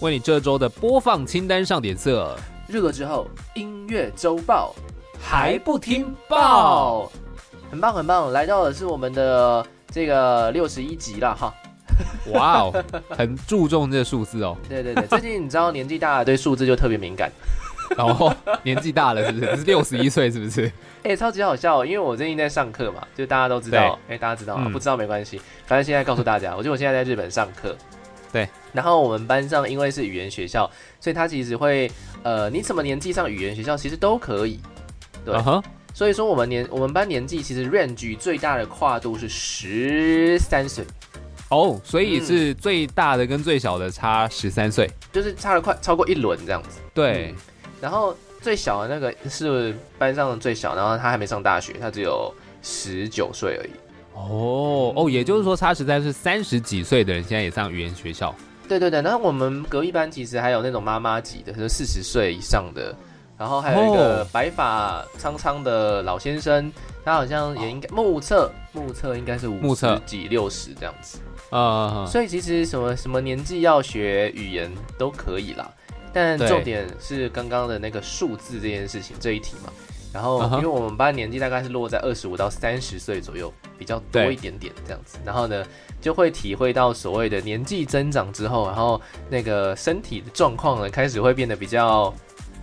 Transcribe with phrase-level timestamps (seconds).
[0.00, 2.36] 为你这周的播放清单上点色。
[2.68, 4.74] 入了之后，音乐周报
[5.20, 7.10] 还不听报，
[7.70, 11.54] 很棒很棒，来到的是我们的这个六十一集了哈。
[12.32, 14.56] 哇哦，很注重这个数字哦。
[14.68, 17.30] 对对对，最近你知道年纪大了，对数字就特别敏感。
[17.96, 19.56] 然后年纪大了是不是？
[19.58, 20.72] 是六十一岁是不是？
[21.04, 23.98] 哎，超级好笑，因为我最近在上课嘛，就大家都知道。
[24.08, 24.70] 哎，大家知道吗？
[24.72, 27.76] 不知道没关系，反正现在告诉大家，我觉得我现在在日本上课。
[28.34, 28.48] 对。
[28.72, 31.88] 然后我们班上因为是语言学校，所以他其实会
[32.24, 34.58] 呃，你什么年纪上语言学校其实都可以。
[35.24, 35.40] 对。
[35.94, 40.84] 所以说我们年我们班年纪其实 range 最大的跨度是十三岁。
[41.50, 46.80] 哦，所以是最大的跟最小的差十三岁，就是差了快超过一轮这样子。
[46.92, 47.32] 对。
[47.80, 53.70] 然后最小的那个是班上的最小，然后他还没上大学，他只有十九岁而已。
[54.14, 58.34] 哦哦，也就是说差实在是三十几岁的人现在也上语言学校。
[58.66, 62.96] 对对对，然后我们隔壁班其实还有那种妈妈级的，就四十岁以上的，
[63.36, 66.72] 然后还有一个白发苍苍的老先生，
[67.04, 71.18] 他好像也应该目测目测应该是五十几六十这样子。
[71.50, 75.70] 啊，所以其实什么什么年纪要学语言都可以啦。
[76.12, 79.72] 但重点是刚刚的那个数字这件事情这一题嘛，
[80.14, 85.62] 然后因为我们班年纪大概是落在二十五到三十岁左右，比较多一点点这样子，然后呢
[86.00, 92.14] 就会体会到所谓的年纪增长之后，然后那个身体的状况呢开始会变得比较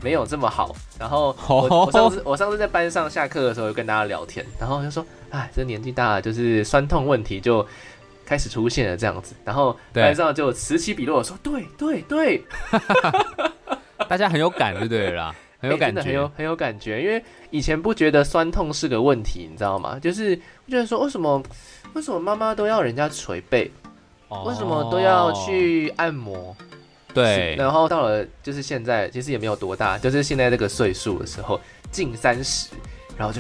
[0.02, 0.76] 没有这么好。
[0.98, 7.67] 然后 我我上次我上次在班上下课的时候就跟大家聊天，然后就说，哎，这年纪大了就是酸痛问题就。
[8.23, 12.42] 开始出现了这样子，然后班上就此起彼落说：“对对对，
[14.08, 17.02] 大家很有感，就对了，很有感觉，很有很有感觉。
[17.02, 19.99] 因为以前不觉得酸痛是个问题，你知道吗？
[19.99, 20.36] 就是
[20.67, 21.42] 觉得说，为什么
[21.94, 23.72] 为什么妈妈都要人家捶背，
[24.45, 26.55] 为什么都要去按摩？
[27.14, 31.60] 对，然后到了就是现在，其实也没有多大，就是现在这个岁数的时候，
[31.92, 32.70] 近三十，
[33.21, 33.39] 然后就。”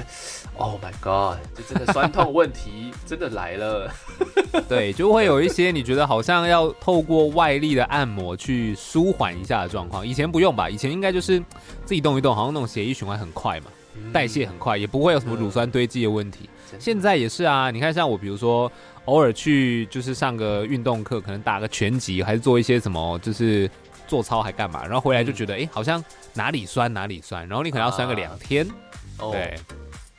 [0.57, 1.39] Oh my god！
[1.57, 3.91] 就真的酸痛问题真的来了，
[4.69, 10.05] 对，就会有一些你觉得好像要透过外力的按摩去舒缓一下的状况。
[10.05, 10.69] 以前不用吧？
[10.69, 11.39] 以前应该就是
[11.83, 13.67] 自己动一动，好像那种血液循环很快嘛，
[14.13, 16.47] 代谢很快，也不会有什么乳酸堆积的问题。
[16.77, 18.71] 现在也是啊，你看像我，比如说
[19.05, 23.67] 偶尔去就是上个运动课，可能打个拳击，还是做一些什么，就是
[24.05, 26.03] 做操还干嘛，然后回来就觉得哎，好像
[26.33, 28.67] 哪里酸哪里酸，然后你可能要酸个两天，
[29.31, 29.55] 对。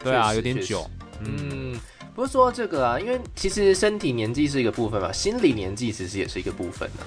[0.04, 0.88] 对啊，有点久。
[1.20, 1.78] 嗯，
[2.14, 7.04] 不是说这个啊，因为其实身体年纪是一个部分嘛，心理年纪其实也是一个部分的。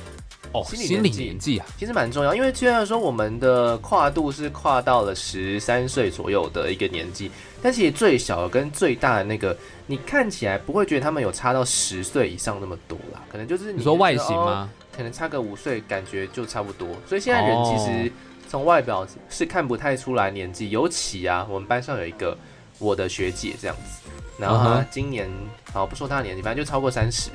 [0.53, 7.29] 哦，心理年纪啊，其实蛮重要，因为虽然说我们的跨度是跨到了十三岁左右的一个年纪，
[7.61, 14.69] 但其实最小跟最大的那个，你看起来不会觉得他们有差到十岁以上那么多啦，可能就是你说外形吗？
[14.95, 16.87] 可能差个五岁，感觉就差不多。
[17.05, 18.09] 所以现在人其实
[18.55, 22.37] 从外表是看不太出来年纪，尤其啊，我们班上有一个。
[22.77, 25.29] 我的学姐这样子，然后她今年
[25.71, 27.29] 好不说她的年纪，反正就超过三十。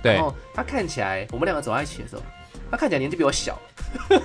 [0.00, 2.22] 对，然后她看起来，我们两个走在一起的时候，
[2.70, 3.58] 她看起来年纪比我小。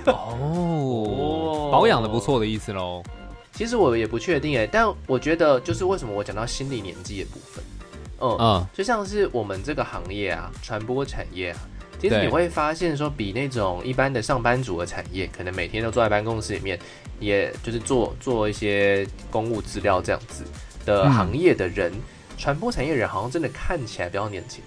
[0.06, 3.02] 哦， 保养的不错的意思喽。
[3.52, 7.64] 其实我也不确定哎，但我觉得就是为什么我讲到心理年纪的部分，
[8.20, 11.58] 嗯嗯，就像是我们这个行业啊，传播产业啊，
[12.02, 16.78] 其实你会发现说，比那种一般的上班族的产业，可能每天都坐在办公室里面。
[17.20, 20.42] 也就是做做一些公务资料这样子
[20.84, 21.92] 的行业的人，
[22.36, 24.60] 传播产业人好像真的看起来比较年轻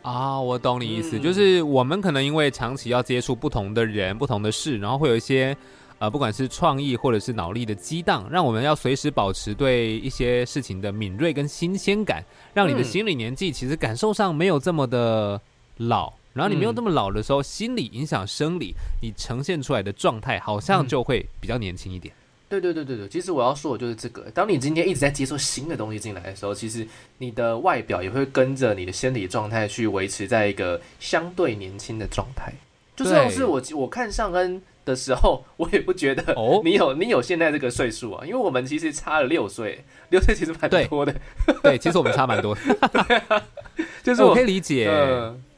[0.00, 0.40] 啊。
[0.40, 5.54] 我懂你意思，就是我们可能因为长期要接触不同的人、不同的事，然后会有一些
[5.98, 15.38] 呃，不管是创意或者是脑力的激荡，让我们要随时保持对一些事情的敏锐跟新鲜感，让你的心理年纪其实感受上没有这么的
[15.76, 16.10] 老。
[16.32, 22.14] 然后你没有那么老的时候，心理影响生理，你呈现出来的状态好像就会比较年轻一点。
[22.48, 24.30] 对对对对对，其实我要说的就是这个。
[24.34, 26.86] 当你今天一直在接受新的东西进来的时候，其实
[27.16, 32.52] 你的外表也会跟着你的心理状态去维持在一个相对年轻的状态。
[32.94, 41.14] 就像是我我看上恩的时候，我也不觉得哦，你有你有现在这个岁数啊，因为我们其实差了六岁，六岁其实蛮多的。
[41.62, 43.42] 对，其实我们差蛮多的。
[44.04, 44.90] 就是我可以理解。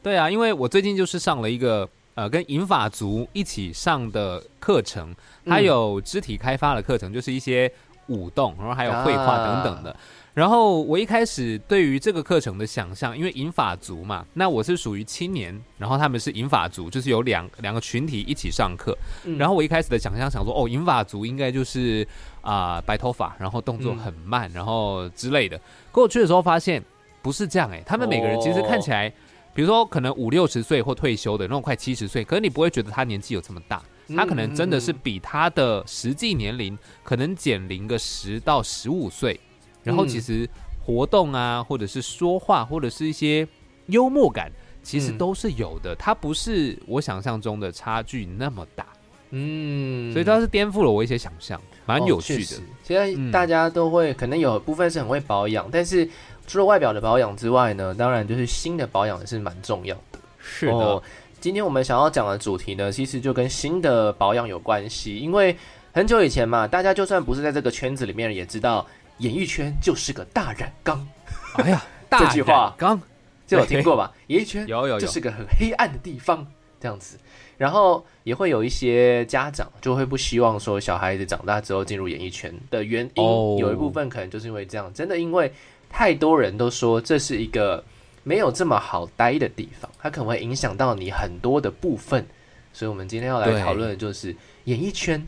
[0.05, 5.11] 对啊，因为我最近就是上了一个呃跟银发族一起上的课程，
[5.47, 7.71] 它有肢体开发的课程，就是一些
[8.09, 9.97] 舞动，然后还有绘画等等的。
[10.35, 18.95] 然后我一开始对于这个课程的想象，因为银发族嘛，那我是属于青年，然后他们是银发族，就是有两两个群体一起上课。
[19.39, 22.07] 然后我一开始的想象想说，哦，银发族应该就是
[22.41, 25.59] 啊白头发，然后动作很慢，然后之类的。
[25.91, 26.79] 过去的时候发现
[27.23, 29.11] 不是这样哎，他们每个人其实看起来，
[29.55, 33.81] 比如说可能五六十岁或退休的那种快七十岁，可是你不会觉得他年纪有这么大，
[34.15, 39.39] 他可能真的是比他的实际年龄可能减龄个十到十五岁。
[39.81, 40.49] 然后其实
[40.83, 43.47] 活动啊，或者是说话，或者是一些
[43.85, 44.51] 幽默感，
[44.83, 45.95] 其实都是有的。
[45.95, 48.87] 他不是我想象中的差距那么大，
[49.29, 52.57] 嗯，所以它是颠覆了我一些想象，蛮有趣的。
[52.83, 56.09] 现在大家都会可能有部分是很会保养，但是
[56.47, 60.19] 除了外表的保养之外呢，当然就是心的保养也是蛮重要的。
[60.39, 61.01] 是的，
[61.39, 65.55] 今天我们想要讲的主题呢，其实就跟新的保养有关系，因为
[65.93, 68.85] 很久以前嘛，大家就算不是在这个圈子里面，也知道。
[69.19, 71.07] 演艺圈就是个大染缸，
[71.53, 71.81] 哎呀，
[72.11, 73.01] 这句话缸
[73.47, 74.11] 这有听过吧？
[74.27, 76.45] 演艺圈有有就是个很黑暗的地方，
[76.81, 77.17] 这样子。
[77.57, 85.49] 然后也会有一些家长就会不希望说小孩子长大之后进入演艺圈的原因，有一部分可能就是因为这样，真的因为
[85.95, 87.81] 太多人都说这是一个
[88.23, 92.25] 没有这么好待的地方，它可能会影响到你很多的部分。
[92.73, 95.25] 所以，我们今天要来讨论的就是演艺圈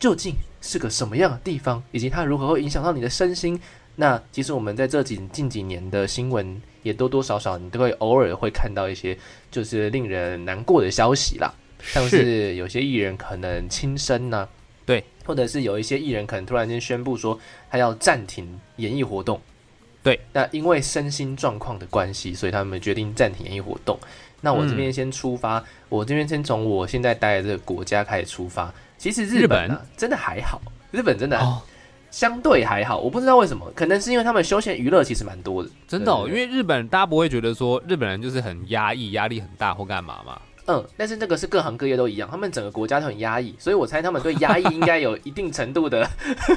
[0.00, 0.34] 究竟。
[0.60, 3.60] 是个什么样的地方，以及它如何会影响到你的身心？
[3.94, 9.16] 那其实我们在这几近几年的新闻，也多多少少你都会偶尔会看到一些
[9.52, 14.48] 就是令人难过的消息啦，像是有些艺人可能轻生呢，
[14.84, 17.38] 对，或者是有一些艺人可能突然间宣布说
[17.70, 19.40] 他要暂停演艺活动，
[20.08, 23.98] 对，那因为身心状况的关系，所以他们决定暂停演艺活动。
[24.40, 28.72] 那我这边先出发，我这边先从我现在待的这个国家开始出发。
[28.96, 30.62] 其实日本呢，真的还好，
[30.92, 31.38] 日本真的
[32.10, 32.98] 相对还好。
[32.98, 36.12] 我不知道为什么，可能是因为他们休闲娱乐其实蛮多的，真的。
[36.26, 40.40] 因为日本大家不会觉得说日本人就是很压抑、压力很大或干嘛嘛。
[40.68, 46.08] 嗯，但是这个是各行各业都一样，他们整个国家都很压抑，所以我猜他们对压抑应该有一定程度的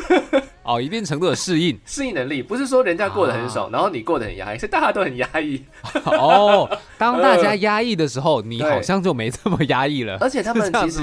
[0.64, 2.44] 哦，一定程度的适应 适应能力。
[2.44, 5.64] 不是说人家过得很爽，然后你过得很压抑，是大家都很压抑。
[6.06, 10.18] 哦，当大家压抑的时候，你好像就没这么压抑了。
[10.20, 11.02] 而且他们其实。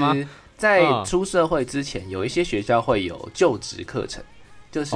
[0.59, 4.21] 在出社会之前，有一些学校会有就职课程，
[4.69, 4.91] 就是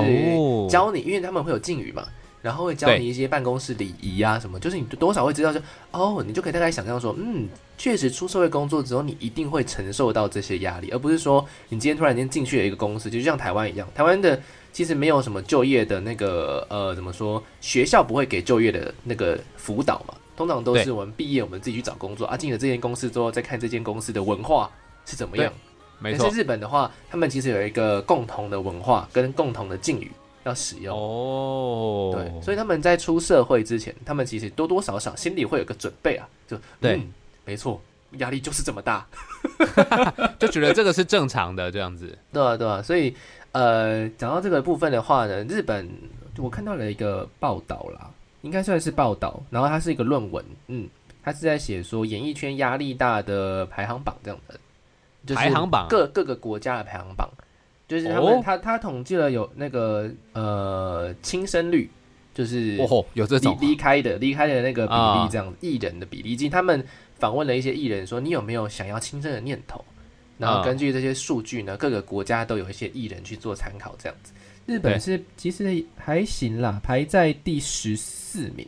[0.70, 2.04] 教你，因为他们会有敬语嘛，
[2.42, 5.62] 然后会教你一些办公室礼仪啊什么，就是你多少会知道说，
[5.92, 7.48] 哦，你就可以大概想象说，嗯，
[7.84, 14.42] 确实出社会工作之后，你一定会承受到这些压力，而不是说你今天突然间进去了一个公司，就像台湾一样，台湾的
[14.72, 24.72] 其实没有什么就业的那个呃，怎么说，学校不会给就业的那个辅导嘛，通常都是我们毕业，我们自己去找工作啊，进了这间公司之后，再看这间公司的文化。
[25.06, 25.52] 是怎么样？
[26.00, 26.30] 没错。
[26.30, 30.10] 是日本的话，他们其实有一个共同的文化跟共同的敬语
[30.46, 32.14] 要使用哦。
[32.16, 36.26] 对，所以他们在出社会之前，他们其实多多少少心里会有个准备啊。
[36.48, 37.06] 就对，
[37.46, 37.82] 没错，
[38.18, 39.06] 压力就是这么大，
[40.40, 42.18] 就觉得这个是正常的这样子。
[42.32, 42.82] 对啊，对啊。
[42.82, 43.16] 所以
[43.52, 45.90] 呃，讲到这个部分的话呢，日本
[46.38, 48.10] 我看到了一个报道啦，
[48.42, 50.88] 应该算是报道，然后它是一个论文，嗯，
[51.24, 54.60] 它是在写说演艺圈压力大的排行榜这样的。
[55.34, 57.30] 排行榜各各个国家的排行榜，
[57.88, 61.90] 就是他们他他统计了有那个呃轻生率，
[62.34, 66.86] 就是哦有这种离开的离开的那个比例这样艺人的比例，以及他们
[67.20, 69.84] 访问了一些艺人说你有没有想要轻生的念头，
[70.38, 74.34] 然后根据这些数据呢，各个国家都有一些艺人去做参考这样子。
[74.66, 78.68] 日本是其实还行啦，排在第十四名。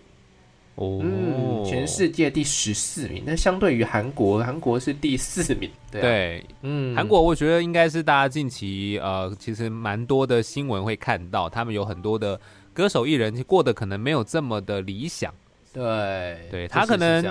[0.75, 5.71] 哦，全世界第十四名，那相对于韩国，韩国是第四名。
[5.89, 12.37] 对，嗯，韩国我觉得应该是大家近期呃，其实蛮多的新闻会看到，他们有很多的
[12.73, 15.33] 歌手艺人过得可能没有这么的理想。
[15.71, 17.23] 对，对他可能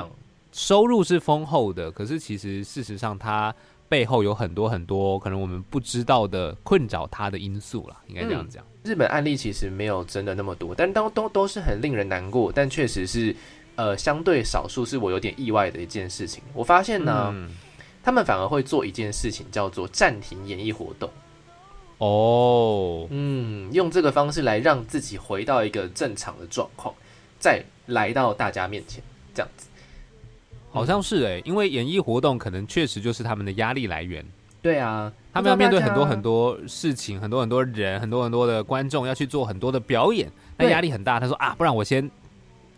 [0.54, 3.52] 收入是丰厚的，可是其实事实上他
[3.88, 8.64] 背后有很多很多可能我们不知道的困扰他的因素了，应该这样讲。
[8.84, 13.34] 日本案例其实没有真的那么多，但都都都是很令人难过，但确实是
[13.74, 16.40] 呃相对少数，是我有点意外的一件事情。
[16.52, 17.34] 我发现呢，
[18.04, 21.10] 他们反而会做一件事情，叫做暂停演艺活动。
[21.98, 26.94] 哦，嗯，用这个方式来让自己回到一个正常的状况，
[27.40, 29.02] 再来到大家面前，
[29.34, 29.66] 这样子，
[30.74, 34.24] 好像是哎，因为演艺活动可能确实就是他们的压力来源。
[34.60, 35.12] 对啊。
[35.32, 41.18] 他们要面对很多很多事情，很多很多人，很多很多的观众要去做很多的表演，那压力很大。
[41.18, 42.08] 他说啊，不然我先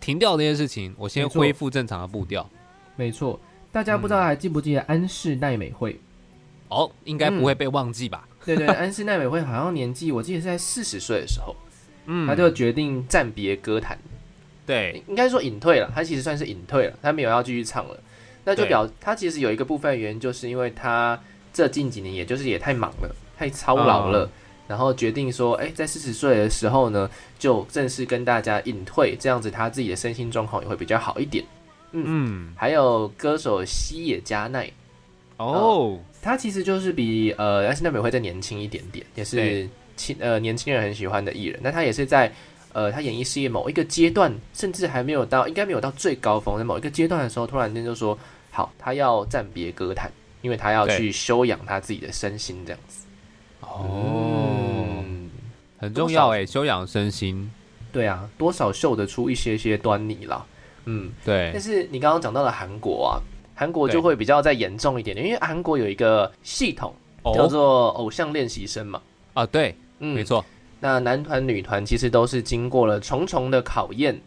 [0.01, 2.49] 停掉这件事情，我先恢复正常的步调。
[2.97, 3.39] 没错，
[3.71, 6.01] 大家不知道还记不记得安室奈美惠？
[6.69, 8.27] 哦，应该不会被忘记吧？
[8.45, 11.55] 对对，安室奈美惠好像年纪，我记得是在四十岁的时候，
[12.07, 13.99] 嗯，他就决定暂别歌坛。
[14.67, 17.99] 对，应该说隐退了，他其实算是隐退了，他没有要继续唱了。
[18.45, 21.19] 那就表他其实有一个部分原因，就是因为他
[21.53, 24.31] 这近几年也就是也太忙了，太操劳了，
[24.69, 31.45] 然后决定说，哎，在四十岁的时候呢，就正式跟大家隐退，这样子他自己的身心状况也会比较好一点。
[31.93, 34.71] 嗯嗯，还有歌手西野加奈，
[35.39, 41.59] 哦，他其实就是比呃安室奈美惠再年轻一点点，也是轻呃年轻人很喜欢的艺人。
[41.63, 42.33] 那他也是在
[42.77, 48.19] 呃他演艺事业某一个阶段，甚至还没有到应该没有到最高峰在某一个阶段的时候，突然间就说
[48.51, 53.07] 好，他要暂别歌坛，因为他要去修养他自己的身心这样子。
[53.63, 55.03] 哦，
[55.79, 57.51] 很重要哎，修养身心。
[57.91, 60.45] 对啊，多少秀得出一些些端倪啦。
[60.85, 61.51] 嗯，对。
[61.55, 63.17] 但是你刚刚讲到了韩国啊，
[63.55, 66.95] 韩国就会比较再严重一点点，因为韩国有一个系统
[67.35, 69.01] 叫做偶像练习生嘛。
[69.33, 70.45] 啊，对，嗯，没错。
[70.81, 74.21] 那男团、女团其实都是经过了重重的考验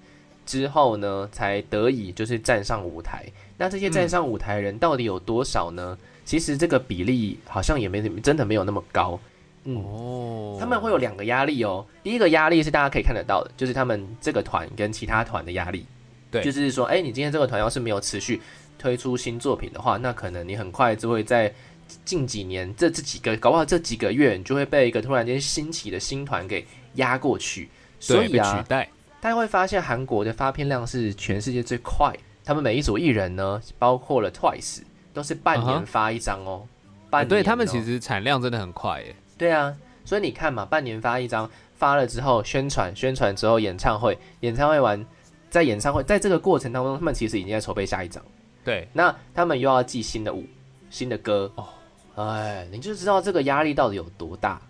[0.46, 3.26] 之后呢，才得以就是站上舞台。
[3.58, 5.98] 那这些站上舞台的人到底有多少呢？
[6.26, 9.20] 其实这个比例好像也没真的没有那么高。
[9.66, 11.86] 哦，他们会有两个压力哦。
[12.02, 15.86] 第一个压力是大家可以看得到的，就是他们这个团跟其他团的压力。
[16.32, 18.40] 对，就是说，哎，你今天这个团要是没有持续
[18.78, 21.54] 推出新作品的话，那可能你很快就会在
[22.06, 26.66] 近几年这这几个，搞不好这几个月，你就会被一个突然间兴起的新团给
[26.96, 27.70] 压过去。
[28.00, 28.90] 所以啊，取代。
[29.22, 32.14] 大家会发现韩国的发片量是全世界最快，
[32.46, 34.82] 他们每一组艺人呢，包括了 Twice，
[35.14, 36.68] 都是半年发一张哦。
[37.10, 39.16] 半对他们其实产量真的很快耶。
[39.38, 45.06] 对啊，所以你看嘛，半年发一张，发了之后宣传，宣传之后演唱会，演唱会完。
[45.50, 48.24] 在演唱会，在这个过程当中，他们其实已经在筹备下一张。
[48.64, 50.46] 对，那他们又要记新的舞、
[50.92, 51.66] 新的歌哦，
[52.20, 54.62] 哎，你就知道这个压力到底有多大，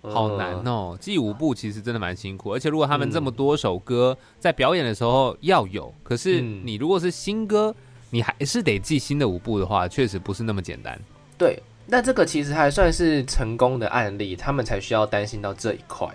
[0.00, 0.96] 好难哦。
[0.98, 7.74] 记舞步其实真的蛮辛苦，而且如果他们这么多首歌在表演的时候要有，可是你如果是新歌，
[8.08, 10.98] 你还是得记新的舞步的话，确实不是那么简单。
[11.36, 16.08] 对，那这个其实还算是成功的案例，他们才需要担心到这一块。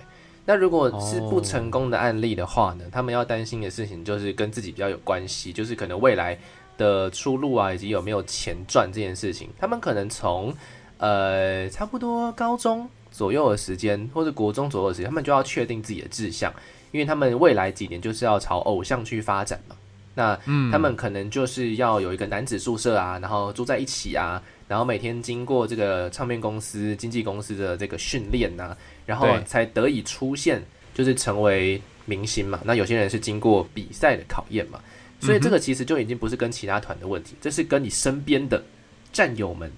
[0.46, 2.84] 那如果是不成功的案例的话呢？
[2.92, 6.38] 他们要担心的事情就是跟自己比较有关系，就是可能未来
[6.78, 9.50] 的出路啊，以及有没有钱赚这件事情。
[9.60, 10.54] 他们可能从
[10.98, 16.54] 呃差不多高中左右的时间，或者国中左右的时间，他们就要确定自己的志向，
[16.92, 19.76] 因为他们未来几年就是要朝偶像去发展嘛。
[20.16, 20.40] 那
[20.72, 28.78] 他们可能就是要有一个男子宿舍啊，然后住在一起啊，然后每天经过这个唱片公司、经纪公司的这个训练呐。
[29.06, 30.64] 然后才得以出现，
[30.94, 32.62] 就是成为明星嘛。
[32.64, 34.80] 那有些人是经过比赛的考验嘛，
[35.24, 38.64] 所以这个其实就已经不是跟其他团的问题，这是跟你身边的
[39.12, 39.72] 战友们，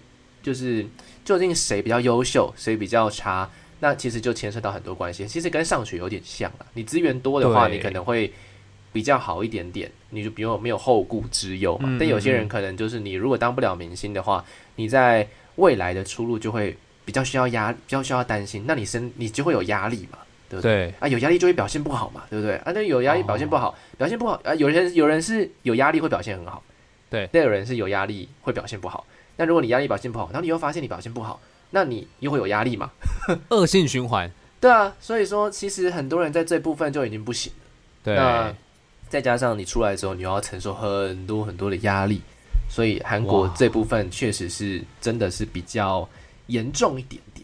[0.44, 0.86] 就是
[1.24, 3.50] 究竟谁比较优秀，谁比较差，
[3.80, 5.28] 那其实就牵涉到很多关系。
[5.28, 8.34] 其实跟上学有点像了，你资源多的话，你可能会
[8.92, 11.96] 比较好一点点，你就比如没有后顾之忧嘛。
[12.00, 14.44] 但有些人可能就是你如果当不了明星的话，
[14.76, 16.76] 你在未来的出路就会。
[17.06, 20.18] 比较需要压，比较需要担心，那你身你就会有压力嘛，
[20.50, 20.94] 对不对？
[21.00, 22.56] 啊，有压力就会表现不好嘛，对不对？
[22.58, 26.64] 啊，那有压力表现不好，表现不好啊，有人有人是有压力会表现很好，
[27.10, 29.06] 对，那有人是有压力会表现不好。
[29.38, 31.40] 那如果你压力表现不好，然后你又发现你表现不好，
[31.72, 32.92] 那你又会有压力嘛？
[33.50, 34.30] 恶性循环。
[34.62, 37.66] 对啊，所以说其实很多人在这部分就已经不行了。
[38.04, 38.54] 对，那
[39.10, 42.22] 再加上你出来的时候，你要承受很多很多的压力，
[42.70, 46.08] 所以韩国这部分确实是真的是比较。
[46.48, 47.35] 严重一点点，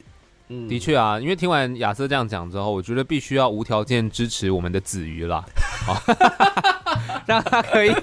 [0.53, 5.45] 嗯，的确啊，因为听完亚瑟这样讲之后，我觉得必须要无条件支持我们的子瑜啦，
[5.85, 5.95] 好，
[7.25, 7.93] 让他可以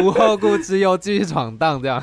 [0.00, 2.00] 无后顾之忧继续闯荡，这样，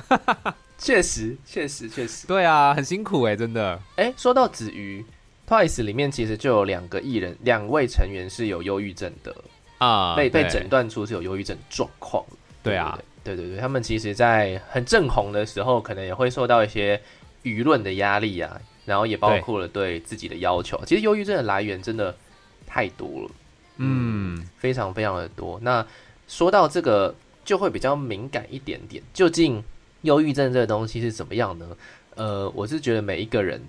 [0.78, 5.06] 确实，确实，确实，对啊，很辛苦哎，真的，哎，说到子瑜
[5.48, 9.34] ，Twice 里面其实就有两个艺人，两位成员是有忧郁症的。
[9.78, 12.22] 啊，被被诊断出是有忧郁症状况，
[12.62, 17.00] 对啊，对对对，他们其实，在很正红的时候，可能也会受到一些。
[17.44, 20.82] 舆论的压力啊，然后也包括了对自己的要求。
[20.86, 22.16] 其实忧郁症的来源真的
[22.66, 23.32] 太多了，
[23.78, 25.60] 嗯，非常非常的多。
[25.62, 25.86] 那
[26.28, 27.14] 说到这个，
[27.46, 29.04] 就会比较敏感一点点。
[29.14, 29.64] 究竟
[30.02, 31.68] 忧郁症这个东西是怎么样呢？
[32.16, 33.62] 呃，我是觉得每一个人，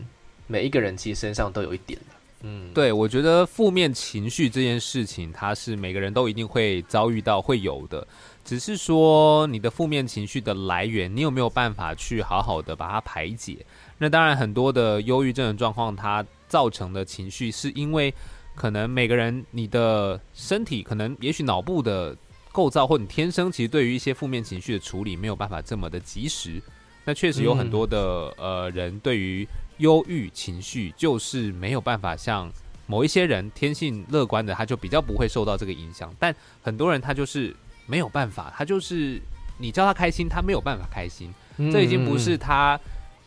[0.47, 2.15] 每一个人其实身上都有一点的。
[2.47, 8.07] 嗯，对，我觉得负面情绪这件事情，它是每个人都一定会遭遇到、会有的。
[8.45, 13.65] 只是说你的负面情绪的来源，你有没有办法去好好的把它排解？
[13.99, 18.13] 那当然，很多的忧郁症的状况，它造成的情绪，是因为
[18.55, 22.17] 可能每个人你的身体，可能也许脑部的
[22.53, 26.61] 构造或你天生其实对于一些负面情绪的处理没有办法这么的及时。
[27.05, 29.47] 那确实有很多的呃人对于
[29.79, 32.51] 忧郁情绪就是没有办法像
[32.87, 36.15] 某一些人天性乐观的，他就比较不会受到这个影响。
[36.19, 37.55] 但很多人他就是
[37.87, 39.21] 没有办法，他就是
[39.59, 41.33] 你叫他开心，他没有办法开心。
[41.73, 42.79] 这已经不是他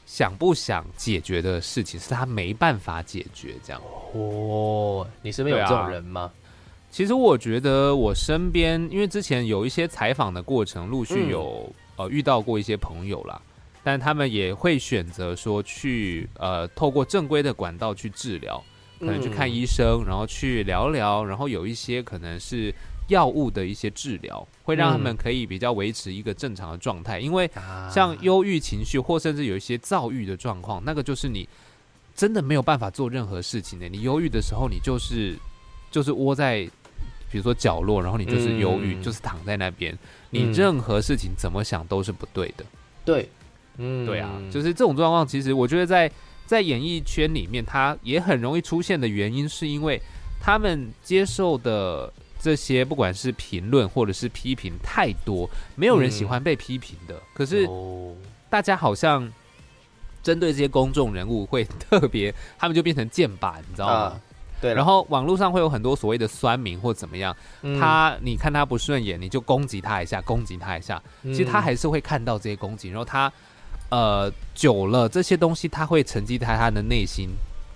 [0.08, 3.54] 想不想解决的事情，是他没办法解决。
[3.62, 3.82] 这样
[4.16, 6.32] 哦，你身边有这种人吗？
[6.90, 13.40] 其实我觉得我身边，因为之前有一些采访的过程，陆续有呃遇到过一些朋友啦，
[13.84, 18.64] 但他们也会选择说去呃透过正规的管道去治疗，
[19.02, 22.74] 可能去看医生，然后去聊聊，然后有一些可能是
[23.08, 27.20] 药物的一些治疗，会让他们可以比较维持一个正常的状态。
[27.20, 27.50] 因为
[27.92, 31.48] 像忧郁情绪或甚至有一些躁郁的状况，那个就是你
[32.16, 33.88] 真的没有办法做任何事情的。
[33.90, 35.38] 你忧郁的时候，你就是
[35.92, 36.70] 就是窝在。
[37.30, 39.94] 比如说角落，然后你就是忧郁，就是躺在那边，
[40.30, 42.64] 你任何事情怎么想都是不对的。
[43.04, 43.28] 对，
[43.76, 45.28] 嗯，对啊，就是这种状况。
[45.28, 46.10] 其实我觉得在
[46.46, 50.02] 在演艺圈里面，它也很容易出现的原因，是因为
[50.40, 52.12] 他们接受的
[52.48, 57.22] 这些不管是评论或者是批评太多，没有人喜欢被批评的。
[57.34, 57.68] 可是
[58.50, 59.30] 大家好像
[60.24, 64.22] 针对这些公众人物会特别，他们就变成剑靶，你知道吗？
[64.62, 67.36] 对，然后网络上会有很多所谓的酸民或怎么样，
[67.78, 73.30] 他你看他不顺眼，你就攻击他一下，攻击他一下，其实他还是会看到这些攻击，然后他
[73.90, 77.28] 呃久了这些东西他会沉积在他的内心，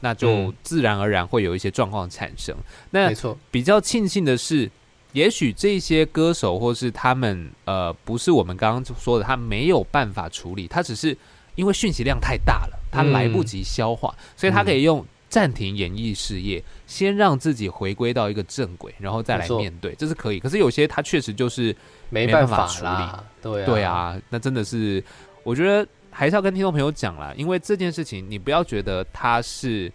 [0.01, 2.53] 那就自然而然会有一些状况产生。
[2.89, 4.69] 那没错，比较庆幸的是，
[5.13, 11.17] 也许这些歌手或是他们呃不是我们刚刚说的，他没有办法处理，他只是
[11.55, 15.05] 因为讯息量太大了，他来不及消化，所以他可以用。
[15.31, 20.41] 暂停演艺事业，先让自己回归到一个正轨，然后再来面对，这是可以。
[20.41, 21.73] 可是有些他确实就是
[22.09, 25.01] 没办法处理，对对啊，那真的是，
[25.43, 25.87] 我觉得
[26.21, 29.91] 还是要跟听众朋友讲啦，因为这件事情你不要觉得他是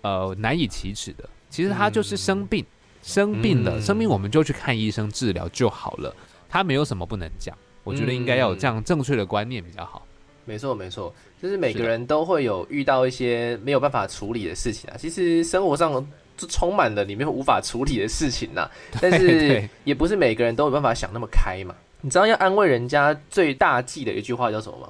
[0.00, 2.66] 呃难以启齿的，其实他就是生病，
[3.00, 6.12] 生病了，生病我们就去看医生治疗就好了，
[6.48, 10.04] 他没有什么不能讲，我觉得应该要有这样正确的观念比较好。
[10.46, 11.14] 没错，没错。
[11.40, 14.96] 就是每个人都会有遇到一些没有办法处理的事情啊。
[14.98, 16.04] 其实生活上
[16.36, 18.68] 就充满了你们无法处理的事情 呐。
[19.00, 21.72] 但是也不是每个人都有办法想那么开嘛。
[22.00, 24.88] 你知道要安慰人家最大忌的一句话叫什么吗？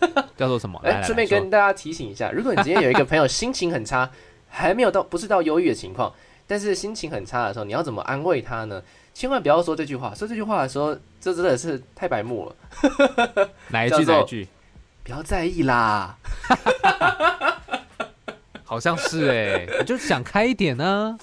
[0.36, 0.80] 叫做什么？
[0.84, 4.10] 哎，顺便跟大家提醒一下，如果你今天有一个朋友心情很差，
[4.48, 6.12] 还没有到不是到忧郁的情况，
[6.46, 8.82] 但是心情很差的时候，你要怎么安慰他呢？
[9.14, 10.14] 千万不要说这句话。
[10.14, 13.48] 说这句话的时候，这真的是太白目了。
[13.68, 14.04] 哪一句？
[14.04, 14.46] 哪一句？
[15.02, 16.16] 不要在意啦，
[18.64, 21.16] 好像是哎，我就想开一点呢。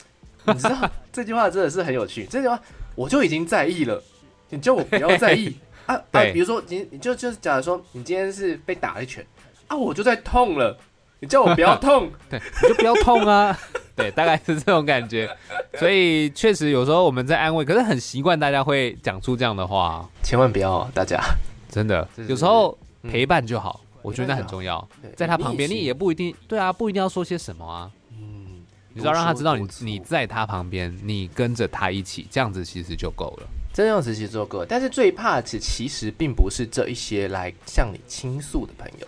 [0.46, 2.26] 你知道这句话真的是很有趣。
[2.26, 2.60] 这句话
[2.96, 4.02] 我就已经在意了，
[4.50, 6.24] 你叫我不要在意啊啊！
[6.34, 9.26] 比如说你你就就是假如说你今天是被打了一拳
[9.68, 10.78] 啊，我就在痛了，
[11.20, 13.58] 你叫我不要痛， 对，你就不要痛啊。
[13.96, 15.30] 对，大概是这种感觉。
[15.78, 21.22] 所以确实有时候我们在安慰，可是很习惯大家会讲出这样的话，千万不要，大家
[21.70, 22.78] 真的 有时候。
[23.06, 24.88] 陪伴就好，我觉得那很重要。
[25.14, 27.92] 在他旁边，你也不一定对啊，不一定要说些什么啊。
[28.14, 33.48] 嗯，你知道让他知道你你在他旁边，你跟着他一起，这样子其实就够了。
[33.74, 34.64] 这样子其实习做过。
[34.66, 39.08] 但是最怕的其实并不是这一些来向你倾诉的朋友，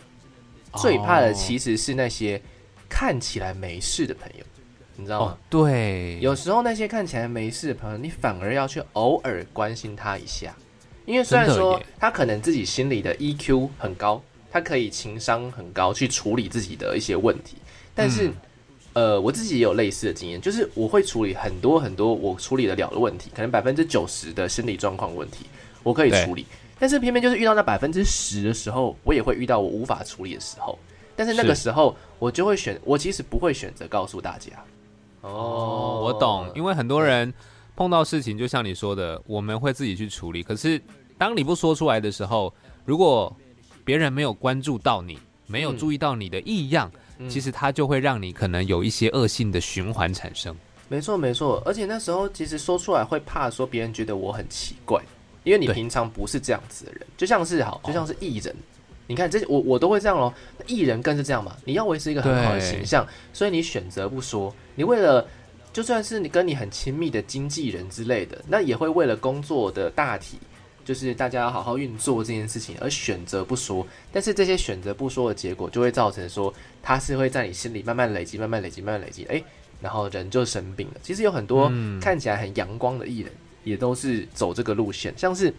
[0.82, 2.42] 最怕的其实是那些
[2.90, 4.44] 看起来没事的朋友，
[4.96, 5.38] 你知道吗？
[5.50, 10.54] 对，有时候那些看起来没事的朋友，你反而要去偶尔关心他一下。
[11.06, 14.20] 因为虽然说他可能自己心里的 EQ 很高，
[14.52, 17.58] 他可以情商很高去处理自己的一些问题，
[17.94, 18.32] 但是，
[18.96, 25.46] 呃，我自己也有类似的经验，就是我会处理很多很多我处理得了的问题，可能百分之九十的心理状况问题
[25.84, 26.46] 我可以处理，
[26.80, 30.80] 但是偏偏就是遇到那百分之十的时候，我也会遇到我无法处理的时候，
[31.16, 34.52] 但是那个时候我就会选，我其实不会选择告诉大家。
[35.22, 37.34] 哦，我懂，因为很多人。
[37.78, 40.42] 碰到事情，就像你说的，我们会自己去处理。
[40.42, 40.82] 可是，
[41.18, 42.54] 当你不说出来的时候，
[42.86, 43.36] 如果
[43.84, 46.90] 别人没有关注到你，没有注意到你的异样，
[47.30, 50.56] 其实它就会让你可能有一些恶性的循环产生。
[50.88, 51.62] 没错，没错。
[51.66, 55.02] 而且那时候其实说出来会怕说别人觉得我很奇怪，
[55.44, 57.02] 因为你平常不是这样子的人。
[57.18, 58.56] 就像是好，就像是艺人，
[59.08, 60.34] 你看这我我都会这样咯。
[60.68, 61.56] 艺人更是这样嘛。
[61.66, 64.54] 你要维持一个很好的形象，所以你选择不说。
[64.76, 65.28] 你为了。
[65.76, 70.38] 就算是你跟你很亲密的经纪人之类的，那也会为了工作的大体，
[70.86, 73.86] 就是大家要好好运作这件事情而选择不说。
[74.14, 79.44] 但是这些选择不说的结果，就会造成说，他是会在你心里慢慢累积、慢慢累积、慢慢累积，哎，
[79.82, 80.94] 然后人就生病了。
[81.04, 81.70] 其实有很多
[82.00, 83.32] 看起来很阳光的艺人，
[83.64, 85.54] 也都是走这个路线，像是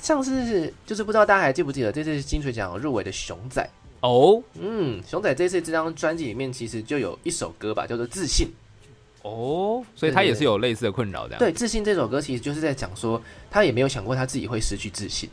[0.00, 3.68] 像是就是不知道大家还记不记得这次金曲奖入围的熊仔
[4.00, 8.46] 哦，嗯，熊仔这次这张专辑里面其实就有一首歌吧，叫做《自信》。
[9.22, 11.36] 哦，所以他也是有类似的困扰的。
[11.38, 15.30] 对，《自信》这首歌其实就是在讲说，他也没有想过他自己会失去自信。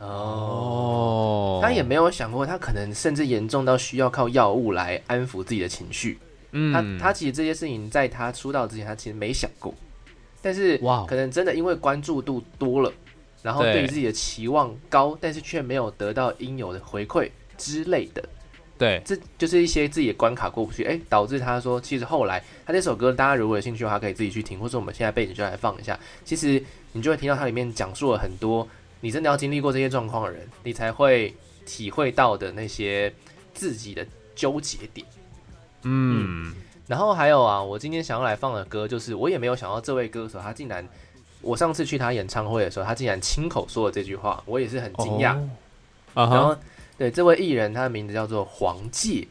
[0.00, 6.18] 哦，他也没有想过，他可能甚至严重到需要靠药物来安抚自己的情绪。
[6.50, 9.72] 嗯，他他其实这些事情在他出道之前，他其实没想过。
[10.40, 12.92] 但是哇，可能真的因为关注度多了，
[13.42, 18.20] 然后对于自己的期望高，但是却没有得到应有的回馈之类的。
[18.82, 25.96] 对，这就是一些自己的关卡过不去，哎，导致他说，其实后来他这首歌，大家如果有兴趣的话，可以自己去听，或者我们现在背景就来放一下。
[26.24, 28.66] 其实你就会听到它里面讲述了很多，
[29.00, 31.32] 你真的要经历过这些状况的人，你才会
[31.64, 33.14] 体会到的那些
[33.54, 35.06] 自己的纠结点。
[35.82, 36.52] 嗯，
[36.88, 40.84] 然后还有啊，我今天想要来放的歌，就是我也没有想到这位歌手，他竟然，
[41.40, 45.38] 我上次去他演唱会的时候，他竟然亲口说了这句话，我也是很惊讶。
[46.14, 46.56] 然后。
[47.02, 49.26] 对，这位艺人他的名字叫做黄介，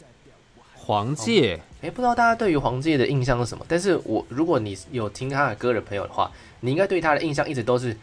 [0.76, 3.66] 黄介，哎，不知道大家对于黄介的印象是什么？
[3.66, 6.30] 但是我如果你有听他的歌的朋友的话，
[6.60, 7.96] 你应该对他的印象一直都是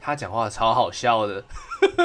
[0.00, 1.42] 他讲话超好笑的，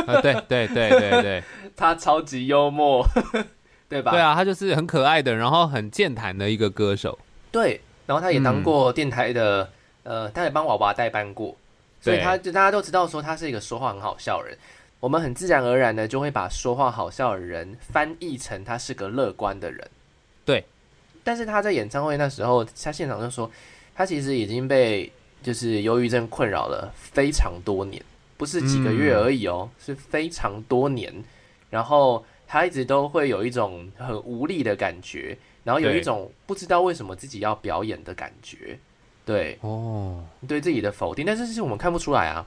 [0.08, 1.44] 啊，对对对对对，
[1.78, 3.06] 他超级幽默，
[3.88, 4.10] 对吧？
[4.10, 7.20] 对啊，他就是很可爱的，然后很健谈的一个歌手。
[7.52, 9.70] 对，然后他也当过电台的，
[10.02, 11.56] 呃，他也帮娃娃代班过，
[12.02, 14.58] 所以他就大家都知道说他是一个说话很好笑的人。
[15.06, 19.88] 我们很自然而然的就会把说话好笑的人翻译成他是个乐观的人，
[20.44, 20.66] 对。
[21.24, 23.52] 但是他在演唱会那时候，他现场就说，
[23.94, 25.12] 他其实已经被
[25.44, 28.04] 就是忧郁症困扰了非常多年，
[28.36, 31.14] 不是几个月而已哦，是非常多年。
[31.70, 38.80] 然后他一直都会有一种很无力的感觉，然后有一种不知道为什么自己要表演的感觉，
[39.24, 42.44] 对，哦，对自己的否定，但是是我们看不出来啊。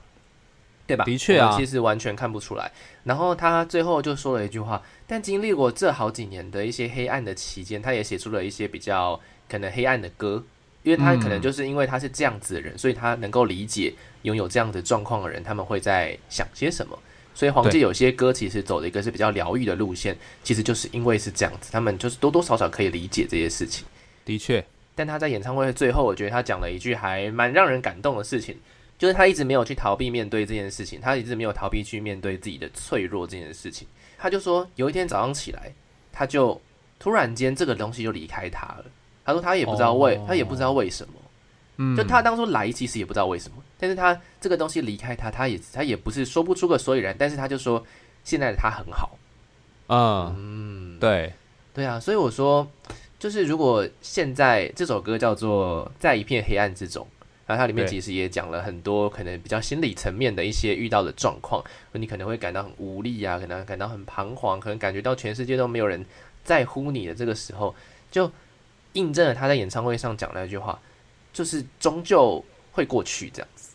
[0.88, 1.04] 对吧？
[1.04, 2.72] 的确啊，其实完全看不出来。
[3.04, 10.42] 然后他最后就说了一句话：，但经历过这好几年的一些黑暗的期间，他也写出了一些比较可能黑暗的歌，
[10.82, 16.98] 因为他可能就是因为他是这样子的人，所以他能够理解拥有这样的状况的人，他们会在想些什么。
[17.34, 23.86] 所以黄玠有些歌其实走的一个是比较疗愈的路线，其实就是因为是这样子，他们就是多多少少可以理解这些事情。
[24.24, 24.64] 的确，
[24.96, 28.56] 但他在演唱会的最后，我觉得他讲了一句还蛮让人感动的事情。
[28.98, 33.86] 就是他一直没有去逃避面对这件事情，他一直没有逃避去面对自己的脆弱这件事情。
[34.18, 35.72] 他就说，有一天早上起来，
[36.12, 36.60] 他就
[36.98, 38.84] 突然间这个东西就离开他了。
[39.24, 41.14] 他说他也不知道为，他也不知道为什么。
[41.76, 47.14] 嗯，就他当初来其实也不知道为什么，但是他这个东西离开他，他也他也不是说不出个所以然。
[47.16, 47.86] 但是他就说，
[48.24, 49.16] 现在的他很好。
[49.88, 51.32] 嗯，对
[51.72, 52.68] 对啊，所以我说，
[53.20, 57.06] 就是如果现在这首歌叫做《在一片黑暗之中》。
[57.48, 66.04] 然后它里面其实也讲了很多可能比较心理层面的一些遇到的状况，你可能会感到很无力啊，可能感到很彷徨，可能感觉到全世界都没有人
[66.44, 67.74] 在乎你的这个时候，
[68.10, 68.30] 就
[68.92, 70.78] 印证了他在演唱会上讲那句话，
[71.32, 73.70] 就是终究会过去这样子。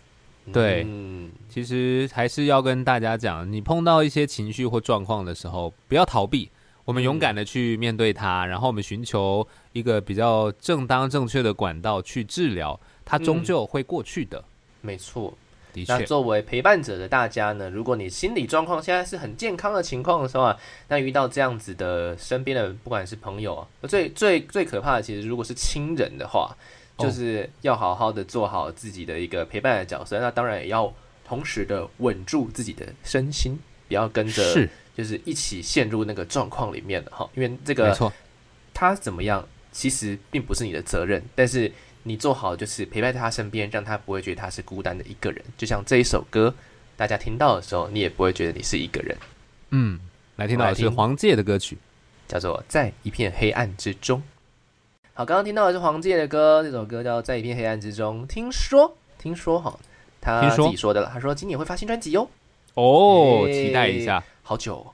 [0.52, 0.86] 对，
[1.50, 6.48] 其实还是要跟大家讲，你碰到一些情绪或状况的时候，不要逃避，
[6.86, 12.80] 我们勇敢的去面对它，然后我们寻求一个比较正当正确的管道去治疗。
[13.06, 14.44] 它终究会过去的，
[14.82, 15.34] 没错。
[15.74, 20.56] 的确，作为陪伴者的大家呢，如果你心理状况现在是很健康的情况的时候啊，
[20.88, 26.56] 那遇到这样子的身边的不管是朋友啊，最最最可怕的，其实如果是亲人的话，
[27.00, 30.20] 就是要好好的做好自己的一个陪伴的角色。
[30.20, 30.94] 那当然也要
[31.26, 37.28] 同时的稳住自己的身心，不要跟着就是一起陷入那个状况里面了哈。
[37.34, 38.14] 因为这个，没错，
[38.76, 41.72] 他怎么样，其实并不是你的责任，但是。
[42.04, 45.44] 你做好就是陪伴在他身边，让他不会觉得他是孤单的一个人。
[45.58, 46.54] 就像这一首歌，
[46.96, 49.18] 大家听到的时候，你也不会觉得你是一个人。
[49.72, 50.00] 嗯，
[50.36, 51.78] 来听到的是黄玠的歌曲，
[52.28, 54.20] 叫做《在一片黑暗之中》。
[55.14, 58.24] 好，刚刚听到的是黄玠的歌，这首歌叫《在一片黑暗之中》。
[58.28, 59.80] 听说，听说哈，
[60.20, 61.10] 他自己说的了。
[61.14, 62.30] 他说今年会发新专辑哟。
[62.74, 64.24] 哦，期待一下。
[64.42, 64.86] 好久，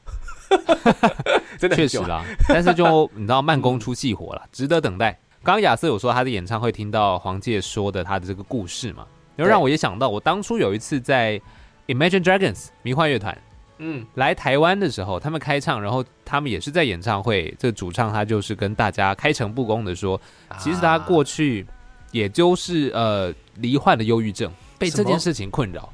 [1.57, 2.23] 真的确实啦。
[2.47, 5.17] 但是就你知道，慢工出细活了，值得等待。
[5.41, 11.39] 刚刚亚瑟有说他的演唱会听到黄玠说的他的这个故事嘛，然后让我也想到我当初有一次在
[11.87, 13.35] Imagine Dragons 迷幻乐团，
[13.77, 20.19] 嗯，来台湾的时候，他们开唱，然后他们也是在演唱会，这个主唱他就是跟大家开诚布公的说，
[20.59, 21.65] 其实他过去
[22.11, 25.89] 也就是呃罹患的忧郁症，被这件事情困扰，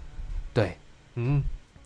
[0.53, 0.75] 对，
[1.13, 1.41] 嗯，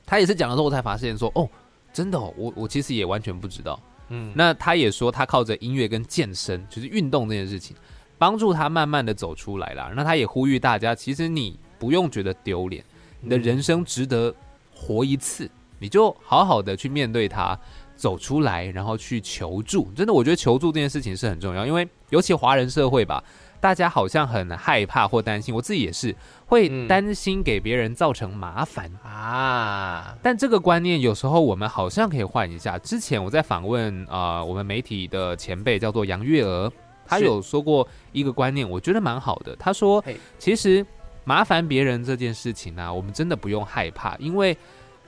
[0.06, 1.48] 他也是讲了之后才发现说，哦，
[1.92, 3.80] 真的，我我其实也完全不知道。
[4.10, 7.76] 嗯，那他也说，他靠着音乐跟健身，就是运动这件事情，
[8.18, 9.92] 帮助他慢慢的走出来了。
[9.96, 12.84] 那他也呼吁大家，其实你不用觉得丢脸，
[13.22, 14.34] 你的人生值得
[14.74, 17.58] 活一次，你就好好的去面对它，
[17.96, 19.92] 走出来，然后去求助。
[19.96, 23.24] 真的，我觉得求助这件事情是很重要，因为尤其华人社会吧，
[23.62, 30.16] 大家好像很害怕或担心，我自己也是会担心给别人造成麻烦啊。
[30.22, 32.80] 但这个观念有时候我们好像可以换一下。
[32.80, 36.72] 之前我在访问啊，我们媒体的前辈叫做杨月娥。
[37.06, 39.56] 他有说过一个观念，我觉得蛮好的。
[39.56, 40.04] 他说
[40.38, 40.86] ：“其实
[41.24, 44.56] 麻烦别人这件事情呢，我们真的不用害怕，因为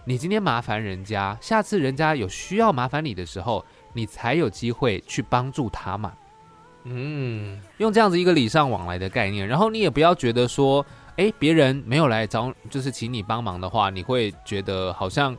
[0.04, 6.12] 你今天麻烦人家，下次人家有需要麻烦你的时候，你才有机会去帮助他嘛。
[6.84, 10.86] 嗯，用这样子一个礼尚往来的概念，然后你也不要觉得说，
[11.18, 15.38] 哎，别人没有来找，就是请你帮忙的话，你会觉得好像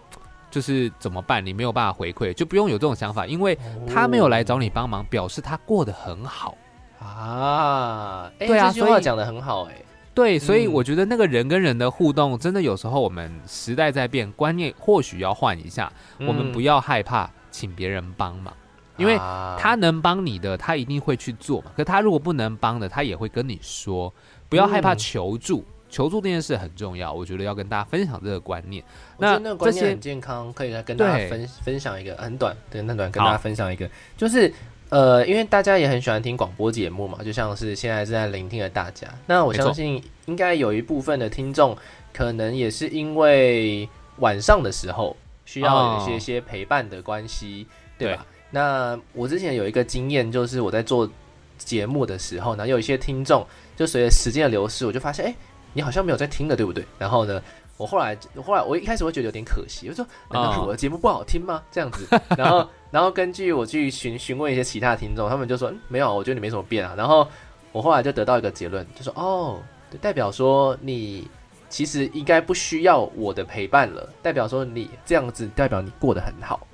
[0.51, 1.45] 就是怎么办？
[1.45, 6.57] 你没有办法回馈，就不用有这种想法，因为他没有来找你帮忙，表示他过得很好。”
[7.03, 9.75] 啊，对啊，这句话讲的很好哎。
[10.15, 15.93] 对，所以我觉得那个人跟人的互动，真的有时候我们时代在变，观念或许要换一下。
[16.21, 18.55] 我们不要害怕请别人帮忙，
[19.03, 19.17] 因为
[19.59, 21.73] 他能帮你的，他一定会去做嘛。
[21.77, 24.13] 可他如果不能帮的，他也会跟你说。
[24.49, 27.13] 不要害怕求助，求助这件事很重要。
[27.13, 28.85] 我觉得要跟大家分享这个观念。
[29.19, 34.53] 那那个观念很健康，可以来跟大家分分享一个很短，对，很短跟大家分享一个，就是。
[34.91, 39.09] 呃，因为大家也很喜欢听广播节目嘛，就像是现在正在聆听的大家。
[39.27, 41.75] 那我相信应该有一部分的听众，
[42.13, 43.89] 可能也是因为
[44.19, 48.27] 晚上的时候需要有一些些陪伴的关系，对吧？
[48.53, 51.11] 那我之前有一个经验，就是我在做
[51.59, 55.35] 节目的时候呢，有一些听众，就随着时间的流逝，我就发现，哎，
[55.73, 56.87] 你好像没有在听了，对不对？
[56.99, 57.43] 然后呢？
[57.79, 61.61] 我后来，后来我一开始会觉得有点可惜，我说难道是我的节目不好听吗？
[61.73, 66.95] 这样子， 然后，然后根据我去询询问一些其他听众，他们就说嗯没有，我觉得你没什么变啊。
[66.97, 67.27] 然后
[67.73, 69.59] 我后来就得到一个结论，就说哦，
[70.01, 71.27] 代表说你
[71.69, 76.65] 其实应该不需要我的陪伴了，代表说你这样子，代表你过得很好。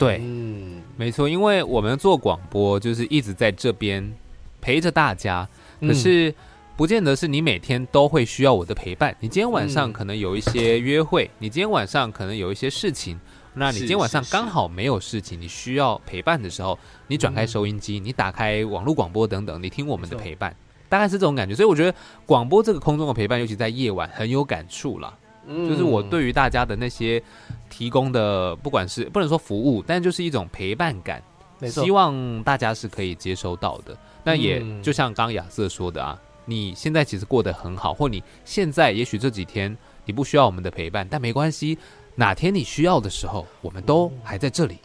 [0.00, 4.12] 对，嗯，没错，因为我们做广播就是一直在这边
[4.60, 5.48] 陪着大家，
[5.80, 6.34] 可是。
[6.76, 9.14] 不见得是你每天都会需要我的陪伴。
[9.20, 13.20] 你今天晚上可能有一些约会，你今天晚上可能有一些事情，
[13.52, 20.56] 那你今天晚上刚好没有事情，你需要陪伴的时候，你转开收音机，你打开网络广播等等，你听我们的陪伴，
[20.88, 21.54] 大概是这种感觉。
[21.54, 25.14] 所以我觉得广播这个空中的陪伴，尤其在夜晚很有感触了。
[25.46, 27.22] 就是我对于大家的那些
[27.68, 31.22] 提供的，不管是不能说服务，但就是一种陪伴感，
[31.68, 33.96] 希望大家是可以接收到的。
[34.24, 36.18] 那也就像刚亚瑟说的啊。
[36.46, 41.78] 你现在其实过得很好，或你现在也许这几天你不需要我们的陪伴，但没关系，
[42.16, 44.78] 哪天你需要的时候，我们都还在这里。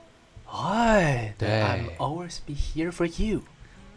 [0.45, 3.41] 哎，对，I'm always be here for you。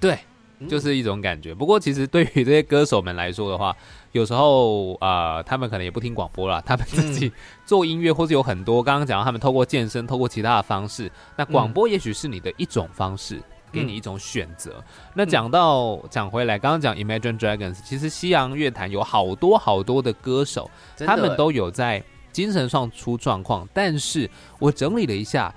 [0.01, 0.21] 对，
[0.67, 1.55] 就是一种感觉。
[1.55, 3.77] 不过，其实对于这些歌手们来说的话，
[4.19, 7.33] 有时候啊，他们可能也不听广播了，他们自己
[7.65, 13.41] 做音乐，或是有很多刚刚讲到，他们透过健身，透过其他的方式，那广播也许是你的一种方式。
[13.71, 14.83] 给你一种选择。
[15.13, 22.03] 那讲到讲回来，刚刚讲 Imagine Dragons，其实西洋乐坛有好多好多的歌手，他们都有在
[22.33, 23.69] 精神上出状况。
[23.75, 24.29] 但是
[24.59, 25.55] 我整理了一下，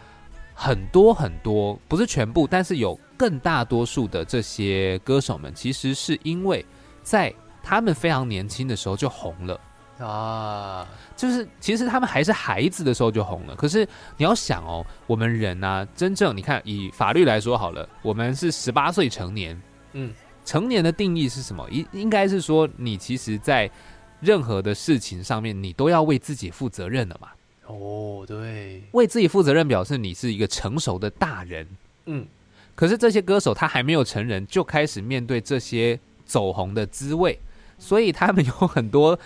[0.53, 6.65] 很多很多，不是全部，但是有更大多数的这些歌手们，其实是因为
[7.01, 9.59] 在他们非常年轻的时候就红了。
[9.99, 13.55] 啊，就是其实他们还是孩子的时候就红了。
[13.55, 19.61] 可是你要想哦，我们人呢，真正你看以法律来说好了，我们是十八岁成年。
[19.93, 20.11] 嗯，
[20.43, 21.69] 成年的定义是什么？
[21.69, 23.69] 应应该是说，你其实，在
[24.19, 27.27] 任何的事情上面，你都要为自己负责任的嘛。
[27.67, 31.67] 哦，对，为自己负责任，表示你是一个成熟的大人。
[32.05, 32.25] 嗯，
[32.73, 37.39] 可是这些歌手他还没有成人，就开始面对这些走红的滋味，
[37.81, 39.17] 所以他们有很多。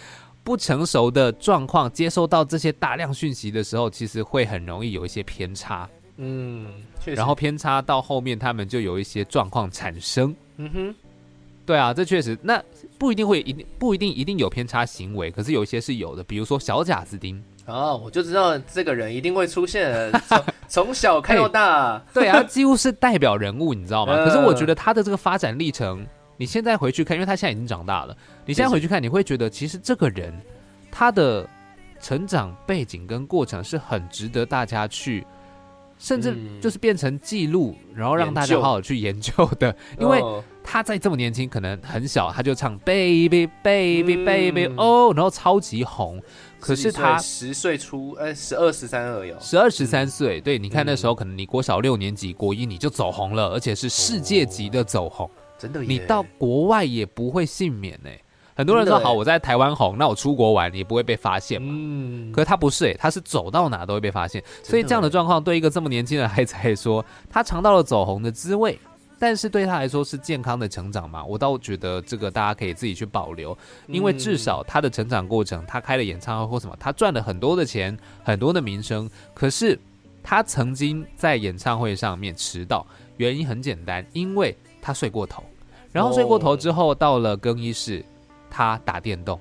[0.46, 5.90] 不成熟的状况，接收到这些大量讯息的时候，其实会很容易有一些偏差。
[6.18, 6.68] 嗯，
[7.04, 10.36] 然后偏差到后面，他们就有一些状况产生。
[10.58, 10.96] 嗯哼，
[11.66, 12.64] 对啊，这确实，那
[13.00, 17.44] 不一定会一定不一定一定有偏差行为，可是有一些是有的，比如说小贾斯汀。
[17.66, 20.12] 哦，我就知道这个人一定会出现，
[20.68, 22.00] 从 小看到大。
[22.14, 24.14] 对啊，几乎是代表人物，你知道吗？
[24.24, 26.06] 可是我觉得他的这个发展历程。
[26.38, 28.16] 你现在回去看，因为他现在已经长大了。
[28.46, 30.34] 你现在回去看，你会觉得其实这个人
[30.92, 31.48] 他的
[32.02, 35.26] 成长背景跟过程是很值得大家去，
[35.98, 39.76] 甚至就是变成记录，然后让大家好好去研究的。
[40.00, 40.22] 因为
[40.64, 46.22] 他在这么年轻，可能很小，他就唱 Baby Baby Baby 哦，然后超级红。
[46.60, 50.42] 可是他十岁出，呃，十二十三而已，十二十三岁。
[50.42, 55.30] 对，你看那时候可能你国小六年级、国一你就走红了，而且是世界级的走红。
[55.58, 58.10] 真的，你到国外也不会幸免呢。
[58.58, 61.68] 很多人说好，我在台湾红，那我出国玩也不会被发现嘛。
[61.72, 68.80] 嗯，可是他不是、欸，他是走到哪都会被发现，所以这样的状况对一个这么年轻的孩子来说，他尝到了走红的滋味，
[69.20, 71.22] 但是对他来说是健康的成长嘛？
[71.26, 79.78] 我倒觉得这个大家可以自己去保留，因为至少他的成长过程，他开了演唱会或什么，他赚了很多的钱，很多的名声，可是
[80.24, 82.88] 他曾经在演唱会上面迟到，
[83.18, 84.56] 原因很简单，因为
[84.86, 85.44] 他睡过头，
[85.92, 88.06] 然后睡过头之后到了更衣室，
[88.52, 89.40] 他打电动，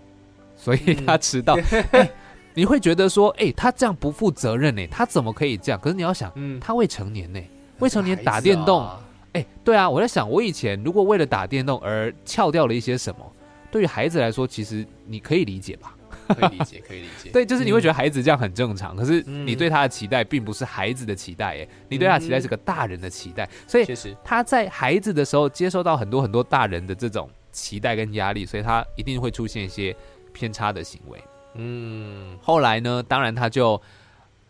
[0.56, 1.54] 所以他迟到。
[1.92, 2.10] 哎
[2.56, 4.86] 你会觉得说，哎、他这样不负责任呢？
[4.86, 5.78] 他怎么可以这样？
[5.78, 7.40] 可是你要想，嗯，他未成年呢，
[7.80, 9.00] 未成年打电动，啊
[9.32, 13.32] 哎、对啊，我在想，我以前如果为了打电动而翘掉了一些什么，
[13.72, 15.93] 对于孩子来说，其实你可以理解吧？
[16.28, 17.30] 可以理解，可以理解。
[17.32, 29.94] 对，就是你会觉得孩子这样很正常，可是嗯你对他的期待并不是孩子的期待，哎，你对他的期待是个大人的期待，所以确实，他在孩子的时候接受到很多很多大人的这种期待跟压力，所以他一定会出现一些
[30.32, 31.22] 偏差的行为。
[31.54, 33.80] 嗯，后来呢，当然他就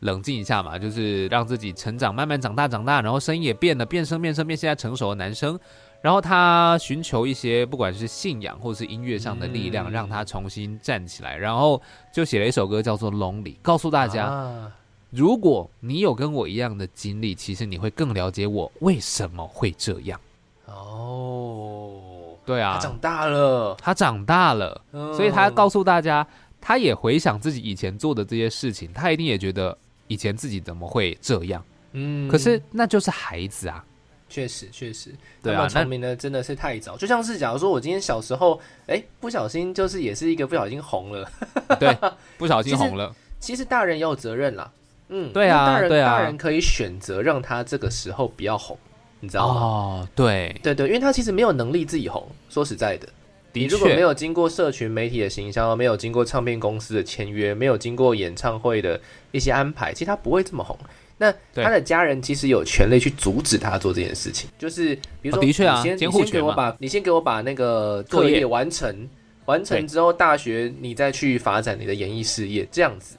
[0.00, 5.58] 冷静一下嘛，就是让自己成长，慢慢长大长大，然后声音也变了，变声变声变现在成熟的男生。
[6.04, 9.90] 然后他寻求一些不管是信仰或是音乐上的力量，嗯。
[9.90, 11.34] 让他重新站起来。
[11.34, 11.80] 然后
[12.12, 14.70] 就写了一首歌叫做《Lonely》，告诉大家，啊。
[15.08, 20.20] 如果你有跟我一样的经历，其实你会更了解我为什么会这样。
[20.66, 22.74] 哦，对啊。
[22.74, 25.14] 他，长大了，他长大了，嗯。
[25.14, 26.26] 所以他告诉大家，
[26.60, 29.74] 他也回想自己以前做的这些事情，他一定也觉得
[30.06, 31.64] 以前自己怎么会这样？
[31.92, 32.28] 嗯。
[32.28, 33.82] 可是那就是孩子啊，
[34.34, 36.96] 确实确实，对啊他们聪明的真的是太早。
[36.96, 41.30] 就像是假如说我今天小时候，哎，不小心就是也是一个不小心红了，
[41.78, 41.96] 对，
[42.36, 44.68] 不小心红了，其实大人也有责任啦。
[45.08, 48.76] 嗯，对啊大人对啊大人可以选择让他这个时候不要红，
[49.20, 49.60] 你知道吗？
[49.60, 52.26] 哦，对，对对，因为他其实没有能力自己红。
[52.50, 53.06] 说实在的，
[53.52, 60.76] 你如果没，有经过社群媒体的行销，没有经过唱片公司的签约，没有经过演唱会的一些安排，其实他不会这么红。
[61.18, 69.08] 那他的家人其实有权利去阻止他做这件事情，就是比如说，哦的确啊你先给我权把你先给我把那个课业作业完成，
[69.44, 73.16] 完成之后大学你再去发展你的演艺事业，这样子。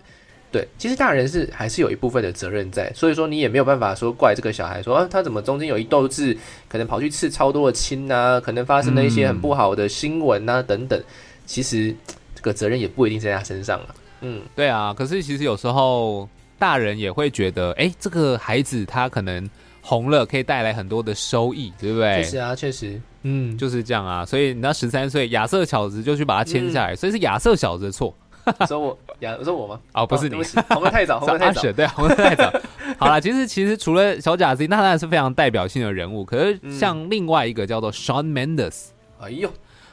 [0.51, 6.37] 对，其实大人是还是有一部分的责任在，所以说你也没有办法说怪这个小孩说啊，他怎么中间有一斗志，
[6.69, 11.01] 可能跑去刺超多的亲啊，可能发生了一些很不好的新闻啊、等等。
[11.45, 11.93] 其实
[12.33, 13.95] 这个责任也不一定在他身上了。
[14.21, 14.93] 嗯，对啊。
[14.97, 19.49] 可是其实有时候大人也会觉得，哎，这个孩子他可能
[19.81, 22.17] 红了，可以带来很多的收益，对不对？
[22.17, 24.25] 确实啊，确实，嗯，就是这样啊。
[24.25, 28.13] 所以你那十三岁亚瑟小子就去把他签下来，所以是亚瑟小子的错
[28.67, 29.79] 说我呀，说我吗？
[29.93, 30.35] 哦，不是你
[30.69, 31.61] 红的太早，红的太早。
[31.73, 32.53] 对，红的太早。
[32.99, 36.23] 好了，其实其实除了小贾斯汀，那当然是非常代表性的人物。
[36.23, 38.89] 可是像另外一个叫做 Shawn Mendes，、
[39.19, 39.49] 哎呦，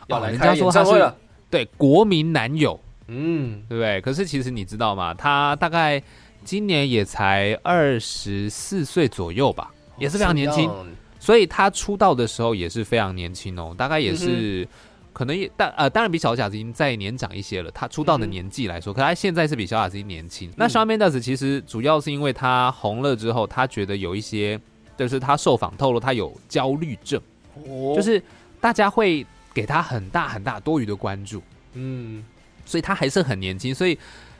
[0.09, 1.13] 人开家说他是。
[1.51, 4.01] 对国民男友，嗯，对不对？
[4.01, 5.13] 可是其实你知道吗？
[5.13, 6.03] 他大概
[6.45, 10.71] 今年也才二十四岁左右吧，也是非常年轻。
[11.19, 14.67] 所以他出道的时候也是非常年轻哦，大概也是、
[15.13, 17.71] 可能也当呃当然比小贾斯汀再年长一些了。
[17.71, 20.53] 他出道的年纪来说，可他现在是比小贾斯汀年轻。
[20.57, 24.61] 那 Shawn Mendes 其实主要是因为他红了之后，他觉得有一些，
[24.97, 27.21] 就是他受访透露他有焦虑症，
[27.69, 28.21] 哦，就是
[28.61, 29.25] 大家会
[29.55, 31.41] 给他很大很大多余的关注，
[31.75, 32.25] 嗯，
[32.67, 33.97] 所以他还是很年轻，所以。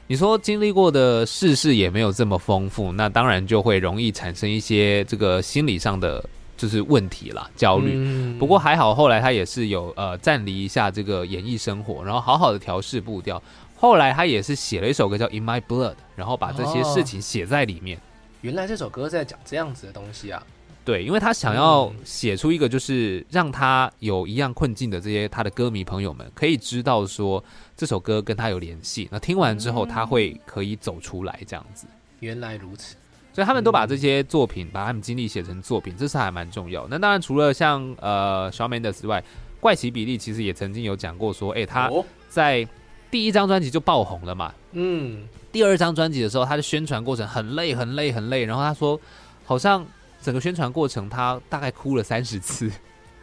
[0.07, 6.23] 你说经历过的世事也没有这么丰富，那当然就会容易产生一些这个心理上的
[6.57, 7.93] 就是问题啦，焦虑。
[7.95, 13.41] 嗯不过还好，后来他也是有呃暂离一下这个演艺生活，然后好好的调试步调。
[13.75, 17.99] 后来他也是写了一首歌叫《In My Blood》，然后把这些事情写在里面。
[18.41, 20.41] 原来这首歌在讲这样子的东西啊。
[20.85, 27.43] 对，因为他想要嗯写出一个，就是让他有一样困境的这些他的歌迷朋友们可以知道说
[27.75, 29.07] 这首歌跟他有联系。
[29.11, 31.87] 那听完之后，他会可以走出来这样子。
[32.19, 32.95] 原来如此。
[33.31, 36.87] 所以他们都把这些作品，把他们经历写成作品，这是还蛮重要。
[36.87, 39.23] 那当然，除了像呃 Shawn Mendes 之外，
[39.59, 42.67] 怪奇比利其实也曾经有讲过说，诶，他哦，在
[43.09, 44.53] 第一张专辑就爆红了嘛。
[44.73, 48.45] 嗯，第二张专辑的时候，他的宣传过程很累、很累、很累。
[48.45, 49.01] 然后他说，
[49.45, 49.83] 好像
[50.23, 52.71] 整个宣传过程他大概哭了三十次，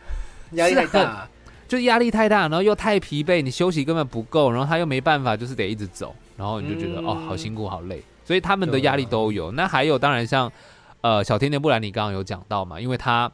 [0.53, 1.29] 压力太大。
[1.67, 8.03] 就压力太大，然后又太疲惫，你休息根本不够，然后他又没办法，就是得一直走，然后你就觉得、嗯哦，好辛苦、好累。
[8.25, 9.53] 所以他们的压力都有。
[9.53, 10.51] 那还有，当然像
[11.01, 13.31] 呃小甜甜布兰妮刚刚有讲到嘛，因为他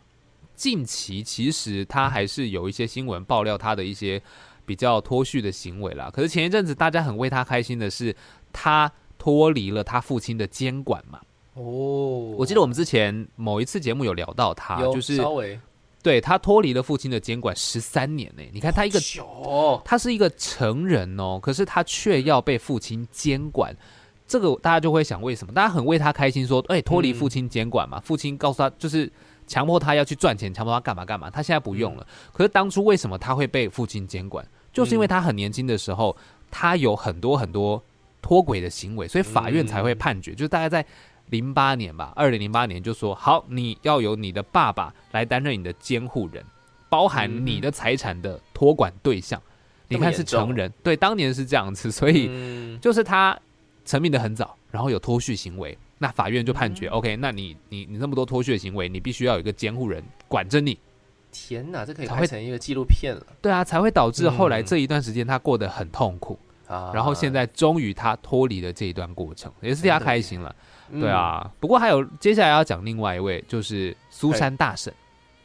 [0.55, 4.21] 近期其实他还是有一些新闻爆料他的一些
[4.67, 6.11] 比较脱序的行为啦。
[6.13, 8.15] 可是前一阵子大家很为他开心的是，
[8.53, 11.19] 他脱离了他父亲的监管嘛。
[11.57, 15.59] 哦，我记得我们之前某一次节目有聊到他，就是稍微
[16.03, 18.43] 对他脱离了父亲的监管十三年呢。
[18.53, 23.75] 你看他一个，哦，他是一个成人哦，可是他却要被父亲监管。
[24.29, 25.53] 这个大家就会想，为什么？
[25.53, 29.11] 大家很为他开心，说，哎，脱离父亲监管嘛，父亲告诉他就是
[29.47, 31.31] 强迫他要去赚钱，强迫他干嘛干嘛。
[31.31, 34.47] 他现在不用了，可是当初为什么他会被父亲监管？
[34.73, 36.15] 就是因为他很年轻的时候，
[36.51, 37.81] 他有很多很多
[38.21, 40.33] 脱轨的行为，所以法院才会判决。
[40.33, 40.85] 就是大概在
[41.31, 46.45] 零八年吧，二零零八年就说，好，你要由你的爸爸来担任你的监护人，
[46.89, 49.41] 包含你的财产的托管对象。
[49.89, 53.39] 你看是成人，对，当年是这样子，所以就是他。
[53.85, 60.77] 成名的很早，然后有脱序行为，那法院就判决，OK，那你你你那么多脱序的行为，你必须要有一个监护人管着你。
[61.31, 63.25] 天哪，这可以拍成一个纪录片了。
[63.41, 66.91] 对啊，才会导致后来这一段时间他过得很痛苦啊。
[66.93, 70.53] 然后现在终于他脱离了这一段过程，也是替他开心了。
[70.93, 74.93] 对啊，不过还有接下来要讲另外一位，就是苏珊大婶。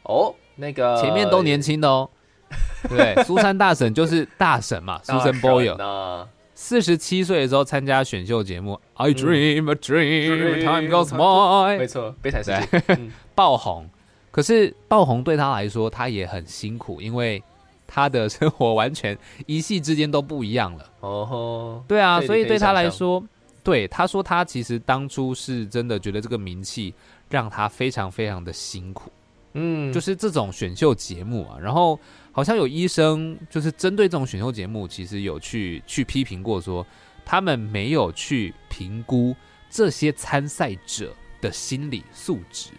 [0.04, 2.08] 哦，那个前面都年轻的哦，
[2.88, 6.26] 对，苏珊大婶就是大婶嘛， 苏珊 Boyle。
[6.54, 11.78] 四十七岁的时候参加选秀节目，I dream a dream, time goes by。
[11.78, 12.98] 没错，悲惨世界
[13.34, 13.88] 爆红。
[14.30, 17.42] 可是爆红对他来说，他也很辛苦，因为
[17.86, 19.16] 他的生活完全
[19.46, 20.84] 一夕之间都不一样了。
[21.00, 23.22] 哦吼，对啊，所以对他来说，
[23.62, 26.94] 对他说，他其实当初是真的觉得这个名气
[27.28, 29.10] 让他非常非常的辛苦。
[29.54, 31.98] 嗯，就是这种选秀节目啊，然后。
[32.34, 36.86] 好像有医生就是针对这种选秀节目，其实有去去批评过，说
[37.26, 39.36] 他们没有去评估
[39.68, 42.70] 这些参赛者的心理素质，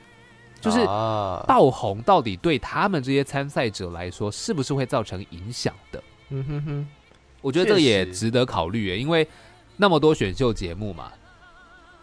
[0.60, 6.04] 就是爆红到底对他们这些参赛者来说是不是会造成影响的？
[6.30, 6.88] 嗯哼哼，
[7.40, 9.28] 我觉得这也值得考虑，因为
[9.78, 11.12] 那么多选秀节目嘛，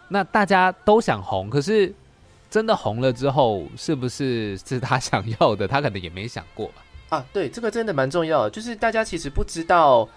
[0.09, 1.93] 那大家都想红，可是
[2.49, 5.67] 真的红了之后，是不是是他想要的？
[5.67, 6.83] 他可能也没想过吧。
[7.09, 10.07] 啊，对，这个真的蛮重要的，就是大家其实不知道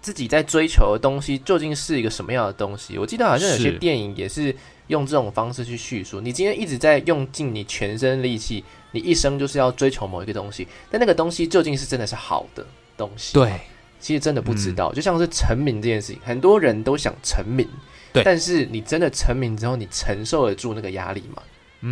[0.00, 2.98] 自己在追求的东西究竟是一个什么样的东西。
[2.98, 4.54] 我记得好像有些电影也是
[4.88, 13.34] 用这种方式去叙述，你今天一直在用尽你全身力气，你一生就是要追求某一个东西，但那个东西究竟是真的是好的东西？
[13.34, 13.60] 对，
[14.02, 14.92] 其实真的不知道。
[14.92, 17.66] 就像是成名这件事情，很多人都想成名，
[18.12, 21.42] 对，但是你真的成名之后，你承受得住那个压力吗？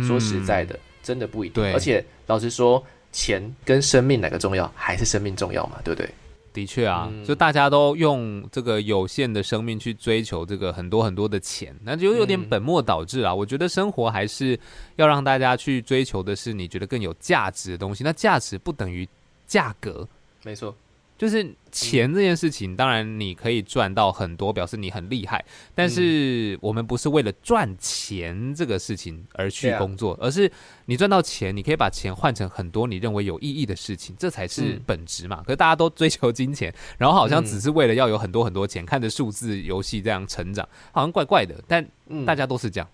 [0.05, 1.63] 说实在的，真的不一定。
[1.73, 2.85] 而且老实说。
[3.13, 4.71] 钱跟生命哪个重要？
[4.73, 5.81] 还是生命重要嘛？
[5.83, 6.09] 对不对？
[6.53, 13.35] 的确啊，就大家都用这个有限的生命去追求这个很多很多的钱，那就有点本末倒置啊。
[13.35, 14.57] 我觉得生活还是
[14.95, 18.01] 要让大家去追求的是你觉得更有价值的东西。
[18.01, 19.05] 那价值不等于
[19.45, 20.07] 价格，
[20.43, 20.73] 没错。
[21.17, 25.43] 就是钱这件事情，当然你可以赚到很多，表示你很厉害。
[25.73, 30.51] 但是我们不是为了赚钱这个事情而去工作，而是
[30.85, 35.41] 你赚到钱，你可以把钱换成很多你认为有意义的事情，这才是本质嘛。
[35.45, 41.55] 可是大家都追求金钱，然后好像只是为了要有很多很多钱，看着数字游戏这样成长，好像怪怪的。
[41.67, 41.87] 但
[42.25, 42.87] 大家都是这样。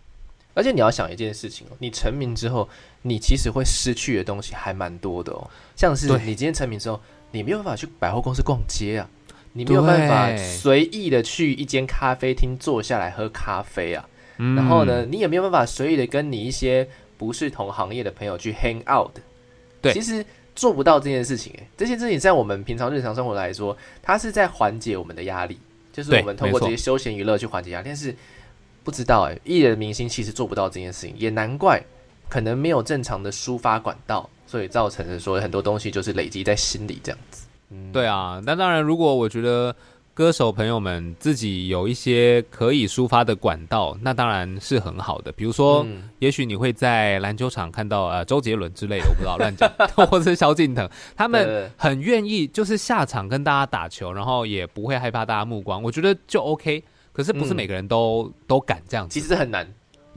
[0.53, 2.69] 而且你要想一件事情哦，你成名之后，
[3.01, 7.01] 你其实会失去的东西还蛮多的哦，像是你今天成名之后。
[7.31, 9.09] 你没有办法去百货公司逛街啊，
[9.53, 14.07] 你没有办法随意的去一间咖啡厅坐下来喝咖啡啊，
[14.37, 19.11] 然后呢，你也没有办法随意的跟你一些不是同行业的朋友去 hang out。
[19.81, 20.25] 对，其实
[20.55, 25.59] 做不到这件事情，哎，这些事情在我们平常日常生活来说，它是在缓解我们的压力，
[25.91, 27.85] 就是我们通过这些休闲娱乐去缓解压力。
[27.85, 28.15] 但是
[28.83, 31.83] 不知道，哎，艺人明星其实做不到这件事情，也难怪，
[32.29, 34.29] 可能没有正常的抒发管道。
[34.47, 37.45] 所以造成的说很多东西就是累积在心里这样子。
[37.69, 38.41] 嗯，对啊。
[38.43, 39.75] 那当然，如果我觉得
[40.13, 45.31] 歌手朋友们自己有一些可以抒发的管道，那当然是很好的。
[45.33, 45.85] 比如说，
[46.17, 49.69] 也许你会在篮球场看到呃周杰伦之类的，我不知道乱讲，
[50.07, 56.83] 或者是萧敬腾，他们很愿意就是下场跟大家打球，然后也不会害怕大家目光，我觉得就 OK。
[57.13, 59.67] 可是不是每个人都都敢这样子，其实很难。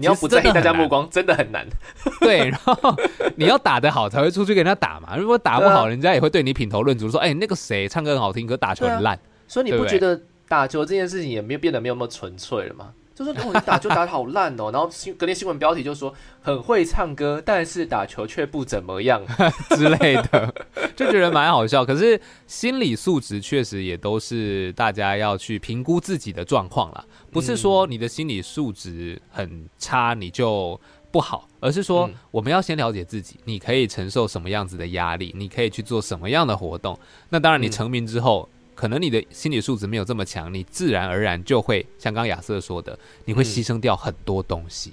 [0.00, 1.66] 你要不在意大家目光，真的很难。
[2.20, 2.96] 对，然后
[3.36, 5.14] 你要打得好才会出去跟人家打嘛。
[5.14, 12.92] 如果打不好，人家也会对你品头论足，说：“哎，那个谁唱歌很好听，可打球很烂。”所以你不觉得打球这件事情也没有变得没有那么纯粹了吗？
[13.24, 19.22] 就说哦，你打球打的好烂哦， 然后新隔天新闻标题就说很会唱歌，但是打球却不怎么样
[19.76, 20.54] 之类的，
[20.96, 21.84] 就觉得蛮好笑。
[21.84, 36.98] 可是心理素质确实也都是大家要去评估自己的状况啦，不是说你的心理素质很差你就不好，而是说我们要先了解自己，你可以承受什么样子的压力，你可以去做什么样的活动。
[37.28, 38.48] 那当然，你成名之后。
[38.74, 44.92] 可能你的心理素质没有这么强，你自然而然就会像刚亚瑟说的，你会牺牲掉很多东西。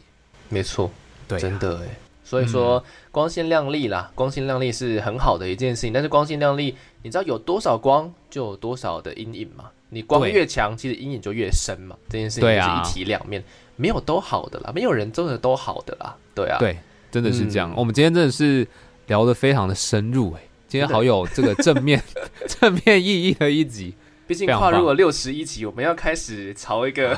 [0.49, 0.89] 没错，
[1.27, 1.97] 对，真的哎。
[2.23, 5.93] 所以说光鲜亮丽啦，光鲜亮丽是很好的一件事情。
[5.93, 9.71] 但是光鲜亮丽，你知道有多少光就有多少的阴影嘛？
[9.89, 11.95] 你光越强，其实阴影就越深嘛。
[12.09, 13.41] 这件事情是一体两面，
[13.77, 16.17] 没有都好的啦，没有人真的都好的啦。
[16.35, 16.77] 对啊，对，
[17.09, 17.71] 真的是这样。
[17.71, 18.67] 嗯我们今天真的是
[19.07, 22.01] 聊得非常的深入哎、今天好有这个正面
[22.47, 23.93] 正面意义的一集，
[24.27, 27.17] 毕竟跨入了六十一集，我们要开始朝一个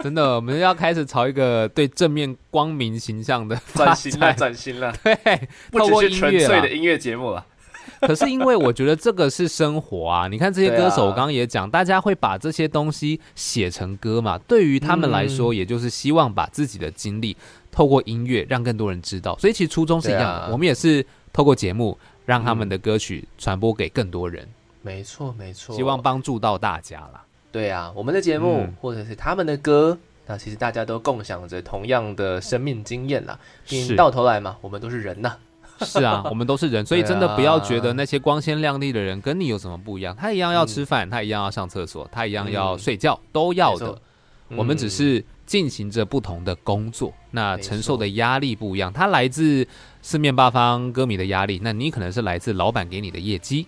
[0.00, 7.44] 真的，我们要开始朝一个对正面光明形象的发 转型了，转型了，对，不只是纯粹的音乐节目了。
[8.00, 15.56] 可是因为我觉得这个是生活啊， 你看这些歌手，我刚刚也讲，大家会把这些东西写成歌嘛，对于他们来说，嗯。
[15.56, 17.36] 也就是希望把自己的经历
[17.70, 20.48] 透过音乐让更多人知道，所以其实初衷是一样的，啊。
[20.50, 21.96] 我们也是透过节目
[22.26, 24.46] 让他们的歌曲传播给更多人，
[24.82, 27.24] 没错，没错，希望帮助到大家啦。
[27.50, 28.74] 对啊，我们的节目、嗯。
[28.80, 29.96] 或者是他们的歌，
[30.26, 33.38] 那其实大家都共享着同样的生命经验啦。
[33.66, 35.36] 毕是竟到头来嘛，我们都是人呐。
[35.80, 42.78] 是啊， 我们都是人，所以真的不要觉得那些光鲜亮丽的人跟你有什么不一样，他一样要吃饭，他一样要上厕所，他一样要嗯。
[42.78, 43.96] 睡觉，都要的。
[44.48, 44.90] 我们只嗯。
[44.90, 48.92] 是进行着不同的工作，那承受的压力不一样。
[48.92, 49.66] 它来自
[50.02, 53.66] 四面八方歌迷的压力，那你可能是来自老板给你的业绩，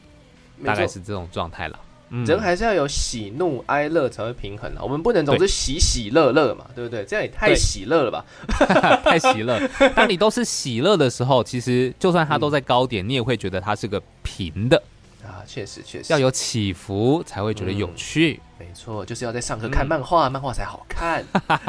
[0.65, 1.79] 大概是这种状态了。
[2.11, 4.79] 嗯，人还是要有喜怒哀乐才会平衡啊。
[4.83, 7.05] 我们不能总是喜喜乐乐嘛，对不对？
[7.05, 8.25] 这样也太喜乐了吧？
[9.05, 9.61] 太喜乐。
[9.95, 14.83] 当你都是喜乐的时候，其实就算它都在高点，你也会觉得它是个平的，
[15.23, 18.41] 啊，确实确实要有起伏才会觉得有趣。
[18.59, 21.25] 没错，就是要在上课看漫画，漫画才好看。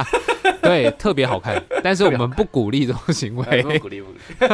[0.61, 1.61] 对，特别好看。
[1.83, 3.79] 但是我们不鼓励这种行为不为。
[3.79, 4.47] 鼓 励不鼓励，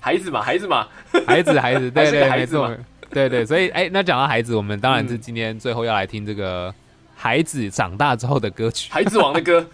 [0.00, 0.86] 孩子嘛，孩子嘛，
[1.26, 2.76] 孩子，孩子，对对，没错孩子嘛，
[3.10, 6.74] 对对，所以哎，那讲到孩子，我们当然是嗯今天最后要来听这个
[7.14, 8.90] 孩子长大之后的歌曲。
[8.92, 9.64] 孩子王的歌。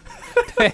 [0.56, 0.72] 对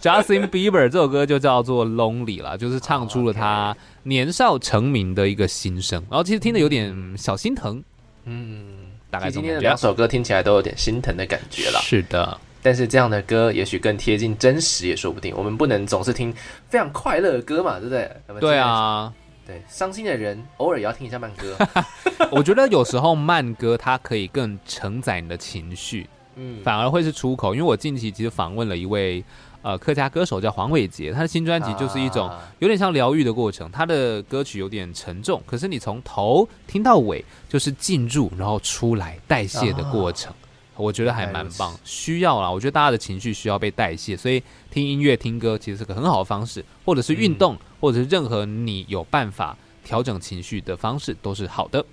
[0.00, 6.02] Justin Bieber 这首歌就叫做《Lonely》啦，就是唱出了哦他年少成名的一个心声。
[6.10, 7.82] 然后其实听的有点小心疼，
[8.24, 8.79] 嗯，
[9.10, 9.42] 大概今。
[9.42, 11.80] 天的两首歌听起来都有点心疼的感觉了。
[11.80, 15.34] 是的，但是这样的歌也许更贴近真实，也说不定。
[15.36, 16.32] 我们不能总是听
[16.68, 18.10] 非常快乐的歌嘛，对不对？
[18.40, 19.12] 对，啊，
[19.46, 21.56] 对，伤心的人偶尔也要听一下慢歌。
[22.30, 27.54] 我觉得有时候慢歌它可以更承载你的情绪，嗯，反而会是出口。
[27.54, 29.24] 因为我近期其实访问了一位
[29.62, 33.70] 呃客家歌手叫黄伟杰，他的新专辑就是一种啊有点像疗愈的过程。
[33.70, 40.32] 他的歌曲有点沉重，可是你从头听到尾，就是进入然后出来代谢的过程。
[40.76, 42.50] 我觉得还蛮棒需要啦。
[42.50, 49.54] 我觉得大家的情绪需要被代谢，所以听音乐、听歌其实是个很好的方式，或者是运动，或者是任何你有办法
[49.84, 51.84] 调整情绪的方式都是好的。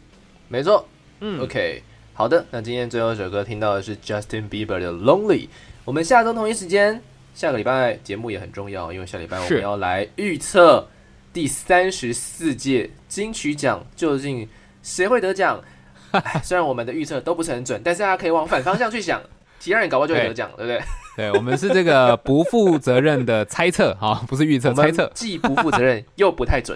[0.47, 0.85] 没错。
[1.19, 5.47] 嗯 OK，好的，那今天最后一首歌听到的是 Justin Bieber 的《Lonely》。
[5.83, 7.01] 我们下周同一时间，
[7.37, 10.87] 下个礼拜节目也很重要，因为下礼拜我们要来预测
[11.31, 14.49] 第三十四届金曲奖究竟
[14.81, 15.61] 谁会得奖。
[16.09, 19.21] 哎虽然我们的预测都不是很准，但是大家可以往反方向去想，
[19.59, 20.81] 其他人搞不好就会得奖，对不对？
[21.15, 26.75] 对，我们是这个 不负责任的猜测，哈，不是预测，猜测，既不负责任又不太准。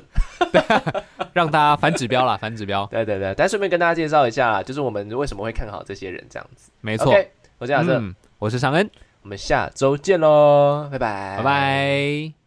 [1.34, 6.70] 让大家反指标啦，反指标，对对对，但顺便跟大家介绍一下，就是我们为什么会看好这些人这样子。
[6.82, 7.12] 没错。
[7.58, 8.88] 我是亚瑟，嗯，我是尚恩，
[9.24, 12.41] 我们下周见喽，拜拜，拜拜。